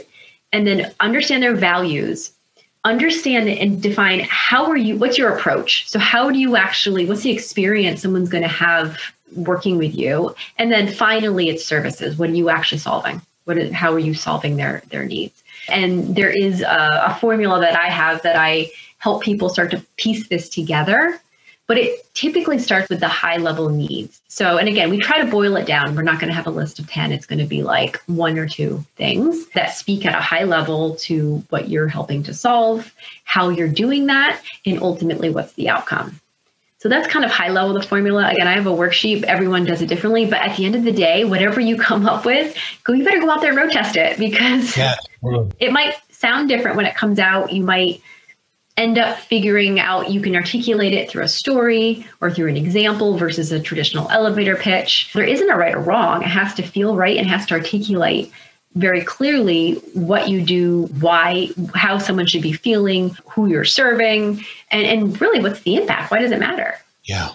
and 0.51 0.67
then 0.67 0.93
understand 0.99 1.45
their 1.45 1.55
values 1.55 2.33
understand 2.85 3.49
and 3.49 3.81
define 3.81 4.21
how 4.29 4.67
are 4.67 4.77
you 4.77 4.97
what's 4.97 5.19
your 5.19 5.35
approach? 5.37 5.89
So 5.89 5.99
how 5.99 6.31
do 6.31 6.39
you 6.39 6.57
actually 6.57 7.07
what's 7.07 7.23
the 7.23 7.31
experience 7.31 8.03
someone's 8.03 8.29
going 8.29 8.43
to 8.43 8.49
have 8.49 8.99
working 9.35 9.79
with 9.79 9.95
you? 9.95 10.35
And 10.59 10.73
then 10.73 10.89
finally 10.89 11.49
it's 11.49 11.65
services. 11.65 12.19
What 12.19 12.31
are 12.31 12.35
you 12.35 12.51
actually 12.51 12.79
solving? 12.79 13.23
What 13.45 13.59
is, 13.59 13.73
how 13.73 13.93
are 13.93 13.99
you 13.99 14.15
solving 14.15 14.57
their 14.57 14.83
their 14.91 15.05
needs? 15.05 15.43
And 15.69 16.17
there 16.17 16.31
is 16.31 16.61
a, 16.63 17.05
a 17.07 17.19
formula 17.21 17.61
that 17.61 17.79
i 17.79 17.89
have 17.89 18.23
that 18.23 18.37
i 18.37 18.71
help 18.99 19.23
people 19.23 19.49
start 19.49 19.71
to 19.71 19.85
piece 19.97 20.29
this 20.29 20.49
together 20.49 21.21
but 21.73 21.79
it 21.79 22.13
typically 22.13 22.59
starts 22.59 22.91
with 22.91 23.01
the 23.01 23.09
high 23.09 23.39
level 23.39 23.71
needs. 23.71 24.21
So, 24.29 24.59
and 24.59 24.69
again, 24.69 24.91
we 24.91 24.99
try 24.99 25.23
to 25.23 25.31
boil 25.31 25.57
it 25.57 25.67
down. 25.67 25.97
We're 25.97 26.03
not 26.03 26.21
going 26.21 26.29
to 26.29 26.35
have 26.35 26.47
a 26.47 26.51
list 26.51 26.79
of 26.79 26.87
10. 26.87 27.13
It's 27.13 27.25
going 27.25 27.39
to 27.39 27.47
be 27.47 27.63
like 27.63 27.97
one 28.05 28.37
or 28.37 28.47
two 28.47 28.85
things 28.97 29.49
that 29.55 29.69
speak 29.69 30.05
at 30.05 30.15
a 30.15 30.21
high 30.21 30.45
level 30.45 30.97
to 30.97 31.43
what 31.49 31.71
you're 31.71 31.89
helping 31.89 32.25
to 32.25 32.35
solve, 32.35 32.93
how 33.25 33.49
you're 33.49 33.69
doing 33.69 34.05
that, 34.09 34.43
and 34.67 34.83
ultimately 34.83 35.31
what's 35.31 35.55
the 35.55 35.71
outcome. 35.71 36.21
So 36.77 36.91
that's 36.91 37.09
kind 37.09 37.25
of 37.25 37.31
high 37.31 37.49
level 37.49 37.73
the 37.73 37.83
formula. 37.83 38.29
Again, 38.29 38.47
I 38.47 38.53
have 38.53 38.67
a 38.67 38.71
worksheet. 38.71 39.23
Everyone 39.23 39.65
does 39.65 39.81
it 39.81 39.87
differently, 39.87 40.27
but 40.27 40.41
at 40.41 40.59
the 40.59 40.67
end 40.67 40.75
of 40.75 40.85
the 40.85 40.93
day, 40.93 41.25
whatever 41.25 41.59
you 41.59 41.79
come 41.79 42.05
up 42.05 42.27
with, 42.27 42.55
go. 42.85 42.93
You 42.93 43.03
better 43.03 43.21
go 43.21 43.31
out 43.31 43.41
there 43.41 43.49
and 43.49 43.59
road 43.59 43.73
test 43.73 43.97
it 43.97 44.19
because 44.19 44.77
yeah. 44.77 44.97
it 45.59 45.73
might 45.73 45.95
sound 46.11 46.51
different 46.51 46.77
when 46.77 46.85
it 46.85 46.95
comes 46.95 47.19
out. 47.19 47.51
You 47.51 47.63
might 47.63 48.03
end 48.77 48.99
up 48.99 49.19
figuring 49.19 49.79
out 49.79 50.11
you 50.11 50.21
can 50.21 50.35
articulate 50.35 50.93
it 50.93 51.11
through 51.11 51.23
a 51.23 51.29
story 51.29 52.07
or 52.21 52.31
through 52.31 52.49
an 52.49 52.57
example 52.57 53.17
versus 53.17 53.53
a 53.53 53.61
traditional 53.61 54.11
elevator 54.11 54.57
pitch. 54.57 55.11
There 55.13 55.25
isn't 55.25 55.51
a 55.51 55.57
right 55.57 55.75
or 55.75 55.81
wrong. 55.81 56.23
It 56.23 56.29
has 56.29 56.55
to 56.55 56.63
feel 56.63 56.97
right 56.97 57.17
and 57.17 57.27
has 57.27 57.47
to 57.47 57.55
articulate 57.55 58.33
very 58.75 59.03
clearly 59.03 59.75
what 59.93 60.29
you 60.29 60.41
do, 60.41 60.87
why, 61.01 61.51
how 61.75 61.99
someone 61.99 62.27
should 62.27 62.41
be 62.41 62.55
feeling, 62.55 63.11
who 63.29 63.47
you're 63.47 63.67
serving, 63.67 64.43
and, 64.71 64.87
and 64.87 65.21
really 65.21 65.41
what's 65.41 65.61
the 65.61 65.77
impact? 65.77 66.11
Why 66.11 66.21
does 66.21 66.31
it 66.31 66.39
matter? 66.39 66.75
Yeah 67.05 67.33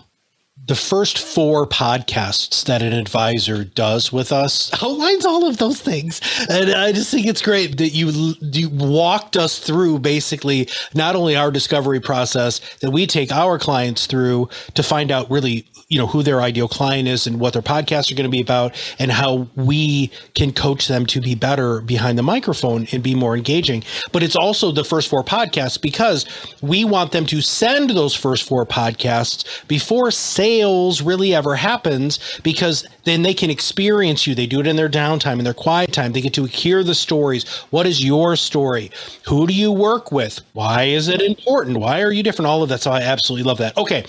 the 0.65 0.75
first 0.75 1.19
four 1.19 1.65
podcasts 1.65 2.65
that 2.65 2.81
an 2.81 2.91
advisor 2.91 3.63
does 3.63 4.11
with 4.11 4.31
us 4.31 4.71
outlines 4.83 5.25
all 5.25 5.47
of 5.47 5.57
those 5.57 5.79
things. 5.81 6.19
And 6.49 6.71
i 6.71 6.91
just 6.91 7.11
think 7.11 7.25
it's 7.25 7.41
great 7.41 7.77
that 7.77 7.89
you 7.89 8.33
you 8.41 8.69
walked 8.69 9.37
us 9.37 9.59
through 9.59 9.99
basically 9.99 10.67
not 10.93 11.15
only 11.15 11.35
our 11.35 11.51
discovery 11.51 11.99
process 11.99 12.59
that 12.79 12.91
we 12.91 13.07
take 13.07 13.31
our 13.31 13.57
clients 13.57 14.07
through 14.07 14.49
to 14.73 14.83
find 14.83 15.11
out 15.11 15.29
really 15.31 15.65
you 15.89 15.97
know 15.97 16.07
who 16.07 16.21
their 16.21 16.41
ideal 16.41 16.67
client 16.67 17.07
is 17.07 17.27
and 17.27 17.39
what 17.39 17.53
their 17.53 17.61
podcasts 17.61 18.11
are 18.11 18.15
going 18.15 18.29
to 18.29 18.35
be 18.35 18.41
about 18.41 18.75
and 18.99 19.09
how 19.09 19.47
we 19.55 20.11
can 20.33 20.51
coach 20.51 20.87
them 20.87 21.05
to 21.05 21.21
be 21.21 21.33
better 21.33 21.79
behind 21.79 22.17
the 22.17 22.23
microphone 22.23 22.87
and 22.91 23.01
be 23.01 23.15
more 23.15 23.37
engaging. 23.37 23.83
But 24.11 24.21
it's 24.21 24.35
also 24.35 24.71
the 24.73 24.83
first 24.83 25.09
four 25.09 25.23
podcasts 25.23 25.81
because 25.81 26.25
we 26.61 26.83
want 26.83 27.13
them 27.13 27.25
to 27.27 27.41
send 27.41 27.91
those 27.91 28.13
first 28.13 28.43
four 28.43 28.65
podcasts 28.65 29.65
before 29.69 30.11
sales 30.11 31.01
really 31.01 31.33
ever 31.33 31.55
happens 31.55 32.19
because 32.43 32.85
then 33.05 33.21
they 33.21 33.33
can 33.33 33.49
experience 33.49 34.27
you. 34.27 34.35
They 34.35 34.47
do 34.47 34.59
it 34.59 34.67
in 34.67 34.75
their 34.75 34.89
downtime 34.89 35.39
in 35.39 35.45
their 35.45 35.53
quiet 35.53 35.93
time. 35.93 36.11
They 36.11 36.21
get 36.21 36.33
to 36.33 36.45
hear 36.45 36.83
the 36.83 36.95
stories. 36.95 37.47
What 37.69 37.85
is 37.85 38.03
your 38.03 38.35
story? 38.35 38.91
Who 39.27 39.47
do 39.47 39.53
you 39.53 39.71
work 39.71 40.11
with? 40.11 40.41
Why 40.51 40.83
is 40.83 41.07
it 41.07 41.21
important? 41.21 41.77
Why 41.77 42.01
are 42.01 42.11
you 42.11 42.23
different? 42.23 42.47
All 42.47 42.61
of 42.61 42.67
that. 42.69 42.81
So 42.81 42.91
i 42.91 43.01
absolutely 43.01 43.45
love 43.45 43.59
that. 43.59 43.77
Okay 43.77 44.05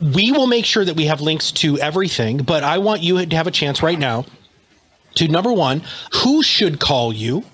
we 0.00 0.32
will 0.32 0.46
make 0.46 0.64
sure 0.64 0.84
that 0.84 0.96
we 0.96 1.06
have 1.06 1.20
links 1.20 1.52
to 1.52 1.78
everything, 1.78 2.38
but 2.38 2.64
I 2.64 2.78
want 2.78 3.02
you 3.02 3.24
to 3.24 3.36
have 3.36 3.46
a 3.46 3.52
chance 3.52 3.82
right 3.82 3.98
now 3.98 4.24
to 5.14 5.28
number 5.28 5.52
one, 5.52 5.82
who 6.12 6.42
should 6.42 6.80
call 6.80 7.12
you 7.12 7.44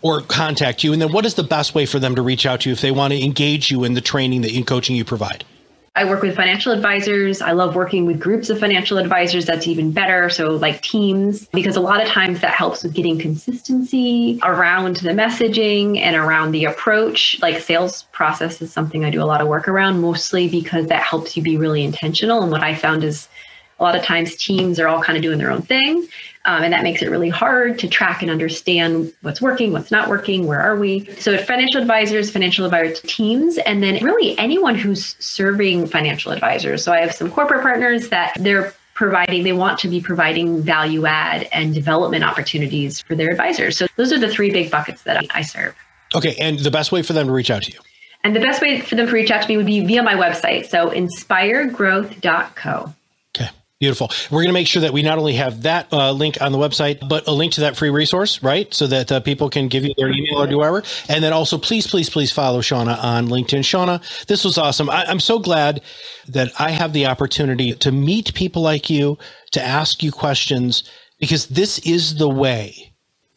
or 0.00 0.20
contact 0.20 0.84
you? 0.84 0.92
And 0.92 1.02
then 1.02 1.12
what 1.12 1.26
is 1.26 1.34
the 1.34 1.42
best 1.42 1.74
way 1.74 1.86
for 1.86 1.98
them 1.98 2.14
to 2.14 2.22
reach 2.22 2.46
out 2.46 2.60
to 2.60 2.68
you 2.68 2.72
if 2.72 2.80
they 2.80 2.92
want 2.92 3.12
to 3.12 3.22
engage 3.22 3.70
you 3.70 3.84
in 3.84 3.94
the 3.94 4.00
training 4.00 4.42
that 4.42 4.52
in 4.52 4.64
coaching 4.64 4.94
you 4.94 5.04
provide? 5.04 5.44
I 5.98 6.04
work 6.04 6.22
with 6.22 6.36
financial 6.36 6.70
advisors. 6.70 7.42
I 7.42 7.50
love 7.50 7.74
working 7.74 8.06
with 8.06 8.20
groups 8.20 8.50
of 8.50 8.60
financial 8.60 8.98
advisors. 8.98 9.46
That's 9.46 9.66
even 9.66 9.90
better. 9.90 10.30
So, 10.30 10.50
like 10.50 10.80
teams, 10.80 11.46
because 11.48 11.74
a 11.74 11.80
lot 11.80 12.00
of 12.00 12.06
times 12.06 12.40
that 12.40 12.54
helps 12.54 12.84
with 12.84 12.94
getting 12.94 13.18
consistency 13.18 14.38
around 14.44 14.98
the 14.98 15.10
messaging 15.10 15.98
and 15.98 16.14
around 16.14 16.52
the 16.52 16.66
approach. 16.66 17.40
Like, 17.42 17.58
sales 17.60 18.04
process 18.12 18.62
is 18.62 18.72
something 18.72 19.04
I 19.04 19.10
do 19.10 19.20
a 19.20 19.26
lot 19.26 19.40
of 19.40 19.48
work 19.48 19.66
around, 19.66 20.00
mostly 20.00 20.48
because 20.48 20.86
that 20.86 21.02
helps 21.02 21.36
you 21.36 21.42
be 21.42 21.56
really 21.56 21.82
intentional. 21.82 22.42
And 22.42 22.52
what 22.52 22.62
I 22.62 22.76
found 22.76 23.02
is 23.02 23.26
a 23.78 23.82
lot 23.82 23.94
of 23.94 24.02
times 24.02 24.34
teams 24.36 24.80
are 24.80 24.88
all 24.88 25.02
kind 25.02 25.16
of 25.16 25.22
doing 25.22 25.38
their 25.38 25.50
own 25.50 25.62
thing. 25.62 26.08
Um, 26.44 26.62
and 26.62 26.72
that 26.72 26.82
makes 26.82 27.02
it 27.02 27.10
really 27.10 27.28
hard 27.28 27.78
to 27.80 27.88
track 27.88 28.22
and 28.22 28.30
understand 28.30 29.12
what's 29.20 29.42
working, 29.42 29.72
what's 29.72 29.90
not 29.90 30.08
working, 30.08 30.46
where 30.46 30.60
are 30.60 30.76
we. 30.76 31.04
So, 31.16 31.36
financial 31.36 31.80
advisors, 31.80 32.30
financial 32.30 32.64
advisor 32.64 33.06
teams, 33.06 33.58
and 33.58 33.82
then 33.82 34.02
really 34.02 34.38
anyone 34.38 34.74
who's 34.74 35.14
serving 35.18 35.88
financial 35.88 36.32
advisors. 36.32 36.82
So, 36.82 36.92
I 36.92 37.00
have 37.00 37.14
some 37.14 37.30
corporate 37.30 37.60
partners 37.60 38.08
that 38.08 38.34
they're 38.40 38.72
providing, 38.94 39.44
they 39.44 39.52
want 39.52 39.78
to 39.80 39.88
be 39.88 40.00
providing 40.00 40.62
value 40.62 41.06
add 41.06 41.48
and 41.52 41.74
development 41.74 42.24
opportunities 42.24 43.00
for 43.00 43.14
their 43.14 43.28
advisors. 43.28 43.76
So, 43.76 43.86
those 43.96 44.12
are 44.12 44.18
the 44.18 44.30
three 44.30 44.50
big 44.50 44.70
buckets 44.70 45.02
that 45.02 45.26
I 45.30 45.42
serve. 45.42 45.74
Okay. 46.14 46.34
And 46.40 46.58
the 46.60 46.70
best 46.70 46.92
way 46.92 47.02
for 47.02 47.12
them 47.12 47.26
to 47.26 47.32
reach 47.32 47.50
out 47.50 47.64
to 47.64 47.72
you? 47.72 47.80
And 48.24 48.34
the 48.34 48.40
best 48.40 48.62
way 48.62 48.80
for 48.80 48.94
them 48.94 49.06
to 49.06 49.12
reach 49.12 49.30
out 49.30 49.42
to 49.42 49.48
me 49.48 49.58
would 49.58 49.66
be 49.66 49.84
via 49.84 50.02
my 50.02 50.14
website. 50.14 50.66
So, 50.66 50.90
inspiregrowth.co. 50.90 52.94
Beautiful. 53.80 54.10
We're 54.32 54.42
going 54.42 54.48
to 54.48 54.54
make 54.54 54.66
sure 54.66 54.82
that 54.82 54.92
we 54.92 55.02
not 55.02 55.18
only 55.18 55.34
have 55.34 55.62
that 55.62 55.86
uh, 55.92 56.10
link 56.10 56.42
on 56.42 56.50
the 56.50 56.58
website, 56.58 57.08
but 57.08 57.28
a 57.28 57.30
link 57.30 57.52
to 57.52 57.60
that 57.60 57.76
free 57.76 57.90
resource, 57.90 58.42
right? 58.42 58.74
So 58.74 58.88
that 58.88 59.12
uh, 59.12 59.20
people 59.20 59.48
can 59.48 59.68
give 59.68 59.84
you 59.84 59.94
their 59.96 60.08
email 60.08 60.42
or 60.42 60.48
do 60.48 60.58
whatever. 60.58 60.82
And 61.08 61.22
then 61.22 61.32
also, 61.32 61.58
please, 61.58 61.86
please, 61.86 62.10
please 62.10 62.32
follow 62.32 62.60
Shauna 62.60 63.00
on 63.00 63.28
LinkedIn. 63.28 63.60
Shauna, 63.60 64.26
this 64.26 64.44
was 64.44 64.58
awesome. 64.58 64.90
I, 64.90 65.04
I'm 65.04 65.20
so 65.20 65.38
glad 65.38 65.80
that 66.26 66.50
I 66.58 66.70
have 66.70 66.92
the 66.92 67.06
opportunity 67.06 67.72
to 67.74 67.92
meet 67.92 68.34
people 68.34 68.62
like 68.62 68.90
you, 68.90 69.16
to 69.52 69.62
ask 69.62 70.02
you 70.02 70.10
questions, 70.10 70.82
because 71.20 71.46
this 71.46 71.78
is 71.80 72.16
the 72.16 72.28
way 72.28 72.92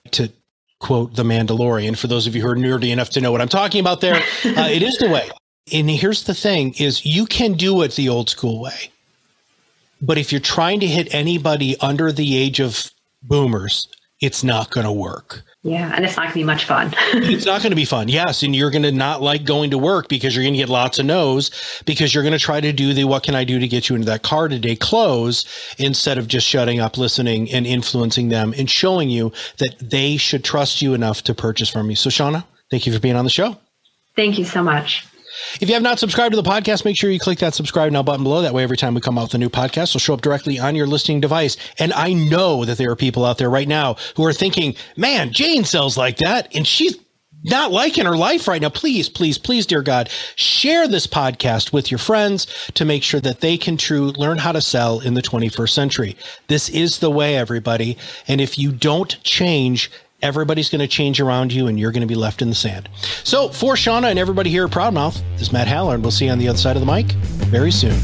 to 0.10 0.32
quote 0.80 1.14
The 1.14 1.24
Mandalorian. 1.24 1.96
For 1.96 2.08
those 2.08 2.26
of 2.26 2.36
you 2.36 2.42
who 2.42 2.50
are 2.50 2.56
nerdy 2.56 2.92
enough 2.92 3.12
to 3.12 3.22
know 3.22 3.32
what 3.32 3.42
I'm 3.42 3.48
talking 3.48 3.80
about 3.80 4.02
there, 4.02 4.16
uh, 4.46 4.70
it 4.72 4.82
is 4.82 4.98
the 4.98 5.08
way. 5.08 5.30
And 5.72 5.88
here's 5.88 6.24
the 6.24 6.34
thing 6.34 6.74
is 6.80 7.06
you 7.06 7.28
can 7.28 7.54
do 7.54 7.84
it 7.84 7.92
the 7.92 8.10
old 8.10 8.28
school 8.28 8.60
way 8.60 8.90
but 10.02 10.18
if 10.18 10.32
you're 10.32 10.42
trying 10.42 10.80
to 10.80 10.88
hit 10.88 11.14
anybody 11.14 11.76
under 11.80 12.12
the 12.12 12.38
age 12.38 12.60
of 12.60 12.92
boomers, 13.22 13.88
it's 14.20 14.44
not 14.44 14.70
going 14.70 14.86
to 14.86 14.92
work. 14.92 15.44
Yeah, 15.64 15.94
and 15.96 16.04
it's 16.04 16.18
not 16.18 16.24
going 16.24 16.32
to 16.32 16.40
be 16.40 16.44
much 16.44 16.66
fun. 16.66 16.94
it's 17.14 17.46
not 17.46 17.62
going 17.62 17.72
to 17.72 17.76
be 17.76 17.86
fun. 17.86 18.08
Yes, 18.08 18.42
and 18.42 18.56
you're 18.56 18.72
going 18.72 18.82
to 18.82 18.92
not 18.92 19.22
like 19.22 19.44
going 19.44 19.72
to 19.72 19.78
work 19.78 20.08
because 20.08 20.36
you're 20.36 20.44
going 20.44 20.56
to 20.56 20.60
get 20.60 20.70
lots 20.70 20.98
of 20.98 21.06
no's 21.06 21.52
because 21.86 22.14
you're 22.14 22.24
going 22.24 22.34
to 22.34 22.40
try 22.40 22.60
to 22.60 22.72
do 22.74 22.94
the 22.94 23.04
what 23.04 23.22
can 23.22 23.36
I 23.36 23.44
do 23.44 23.60
to 23.60 23.68
get 23.68 23.88
you 23.88 23.96
into 23.96 24.08
that 24.08 24.24
car 24.24 24.48
today 24.48 24.76
close 24.76 25.46
instead 25.78 26.18
of 26.18 26.28
just 26.28 26.48
shutting 26.48 26.80
up, 26.80 26.98
listening 26.98 27.52
and 27.52 27.68
influencing 27.68 28.30
them 28.30 28.56
and 28.58 28.70
showing 28.70 29.10
you 29.10 29.32
that 29.60 29.76
they 29.80 30.18
should 30.18 30.44
trust 30.44 30.82
you 30.82 30.96
enough 30.96 31.24
to 31.24 31.36
purchase 31.36 31.70
from 31.70 31.92
you. 31.92 31.96
So 31.96 32.10
Shauna, 32.10 32.44
thank 32.72 32.88
you 32.88 32.94
for 32.94 33.00
being 33.00 33.16
on 33.16 33.24
the 33.24 33.32
show. 33.32 33.58
Thank 34.16 34.40
you 34.40 34.46
so 34.46 34.64
much. 34.64 35.06
If 35.60 35.70
you 35.70 35.74
have 35.74 35.84
not 35.84 36.00
subscribed 36.00 36.34
to 36.34 36.42
the 36.42 36.50
podcast, 36.50 36.86
make 36.86 36.98
sure 36.98 37.10
you 37.10 37.20
click 37.20 37.40
that 37.40 37.54
subscribe 37.54 37.92
now 37.92 38.04
button 38.04 38.24
below. 38.24 38.42
That 38.42 38.54
way, 38.54 38.64
every 38.64 38.78
time 38.78 38.94
we 38.94 39.02
come 39.02 39.18
out 39.18 39.24
with 39.24 39.34
a 39.36 39.38
new 39.38 39.50
podcast, 39.50 39.90
it'll 39.90 40.00
show 40.00 40.14
up 40.14 40.22
directly 40.22 40.60
on 40.60 40.76
your 40.76 40.88
listening 40.88 41.20
device. 41.20 41.58
And 41.80 41.94
I 41.94 42.14
know 42.14 42.66
that 42.66 42.78
there 42.78 42.92
are 42.92 42.96
people 42.96 43.26
out 43.26 43.38
there 43.38 43.50
right 43.50 43.68
now 43.68 43.96
who 44.16 44.26
are 44.26 44.34
thinking, 44.34 44.76
man, 44.98 45.32
Jane 45.32 45.64
sells 45.64 45.98
like 45.98 46.18
that. 46.18 46.56
And 46.56 46.66
she's 46.66 46.98
not 47.44 47.72
liking 47.72 48.06
her 48.06 48.18
life 48.18 48.48
right 48.48 48.62
now. 48.62 48.70
Please, 48.70 49.10
please, 49.10 49.38
please, 49.38 49.66
dear 49.66 49.82
God, 49.82 50.10
share 50.36 50.88
this 50.88 51.08
podcast 51.08 51.74
with 51.74 51.90
your 51.90 51.98
friends 51.98 52.48
to 52.76 52.86
make 52.86 53.04
sure 53.04 53.20
that 53.20 53.42
they 53.42 53.58
can 53.58 53.78
true 53.78 54.12
learn 54.12 54.38
how 54.38 54.52
to 54.52 54.62
sell 54.62 55.00
in 55.00 55.16
the 55.16 55.22
21st 55.22 55.70
century. 55.70 56.18
This 56.48 56.70
is 56.70 57.00
the 57.00 57.10
way, 57.10 57.36
everybody. 57.36 57.98
And 58.28 58.40
if 58.42 58.60
you 58.60 58.72
don't 58.72 59.22
change, 59.24 59.90
Everybody's 60.22 60.70
going 60.70 60.82
to 60.82 60.88
change 60.88 61.20
around 61.20 61.52
you 61.52 61.66
and 61.66 61.80
you're 61.80 61.92
going 61.92 62.02
to 62.02 62.08
be 62.08 62.16
left 62.16 62.44
in 62.44 62.50
the 62.50 62.56
sand. 62.56 62.88
So, 63.24 63.50
for 63.50 63.74
Shauna 63.74 64.12
and 64.12 64.20
everybody 64.20 64.52
here 64.52 64.66
at 64.66 64.72
Proudmouth, 64.72 65.20
this 65.34 65.42
is 65.42 65.52
Matt 65.52 65.68
Halloran, 65.68 65.96
and 65.96 66.04
we'll 66.04 66.12
see 66.12 66.26
you 66.26 66.32
on 66.32 66.38
the 66.38 66.48
other 66.48 66.60
side 66.60 66.76
of 66.76 66.86
the 66.86 66.92
mic 66.92 67.12
very 67.50 67.72
soon. 67.72 67.98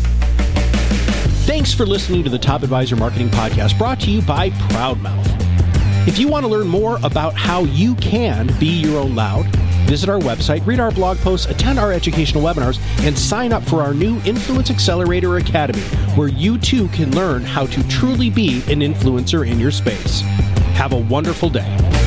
Thanks 1.45 1.73
for 1.73 1.85
listening 1.85 2.23
to 2.23 2.29
the 2.31 2.39
Top 2.39 2.63
Advisor 2.63 2.95
Marketing 2.95 3.29
Podcast 3.29 3.77
brought 3.77 3.99
to 4.01 4.09
you 4.09 4.23
by 4.23 4.49
Proudmouth. 4.49 6.07
If 6.07 6.17
you 6.17 6.27
want 6.27 6.43
to 6.43 6.51
learn 6.51 6.67
more 6.67 6.97
about 7.03 7.35
how 7.35 7.65
you 7.65 7.93
can 7.95 8.47
be 8.59 8.65
your 8.65 8.99
own 8.99 9.13
loud, 9.13 9.45
visit 9.87 10.09
our 10.09 10.19
website, 10.19 10.65
read 10.65 10.79
our 10.79 10.91
blog 10.91 11.17
posts, 11.19 11.45
attend 11.45 11.77
our 11.77 11.93
educational 11.93 12.41
webinars, 12.41 12.79
and 13.05 13.17
sign 13.17 13.53
up 13.53 13.61
for 13.61 13.83
our 13.83 13.93
new 13.93 14.19
Influence 14.21 14.71
Accelerator 14.71 15.37
Academy, 15.37 15.83
where 16.15 16.29
you 16.29 16.57
too 16.57 16.87
can 16.87 17.15
learn 17.15 17.43
how 17.43 17.67
to 17.67 17.87
truly 17.89 18.31
be 18.31 18.63
an 18.71 18.79
influencer 18.79 19.47
in 19.47 19.59
your 19.59 19.71
space. 19.71 20.21
Have 20.73 20.93
a 20.93 20.97
wonderful 20.97 21.49
day. 21.49 22.06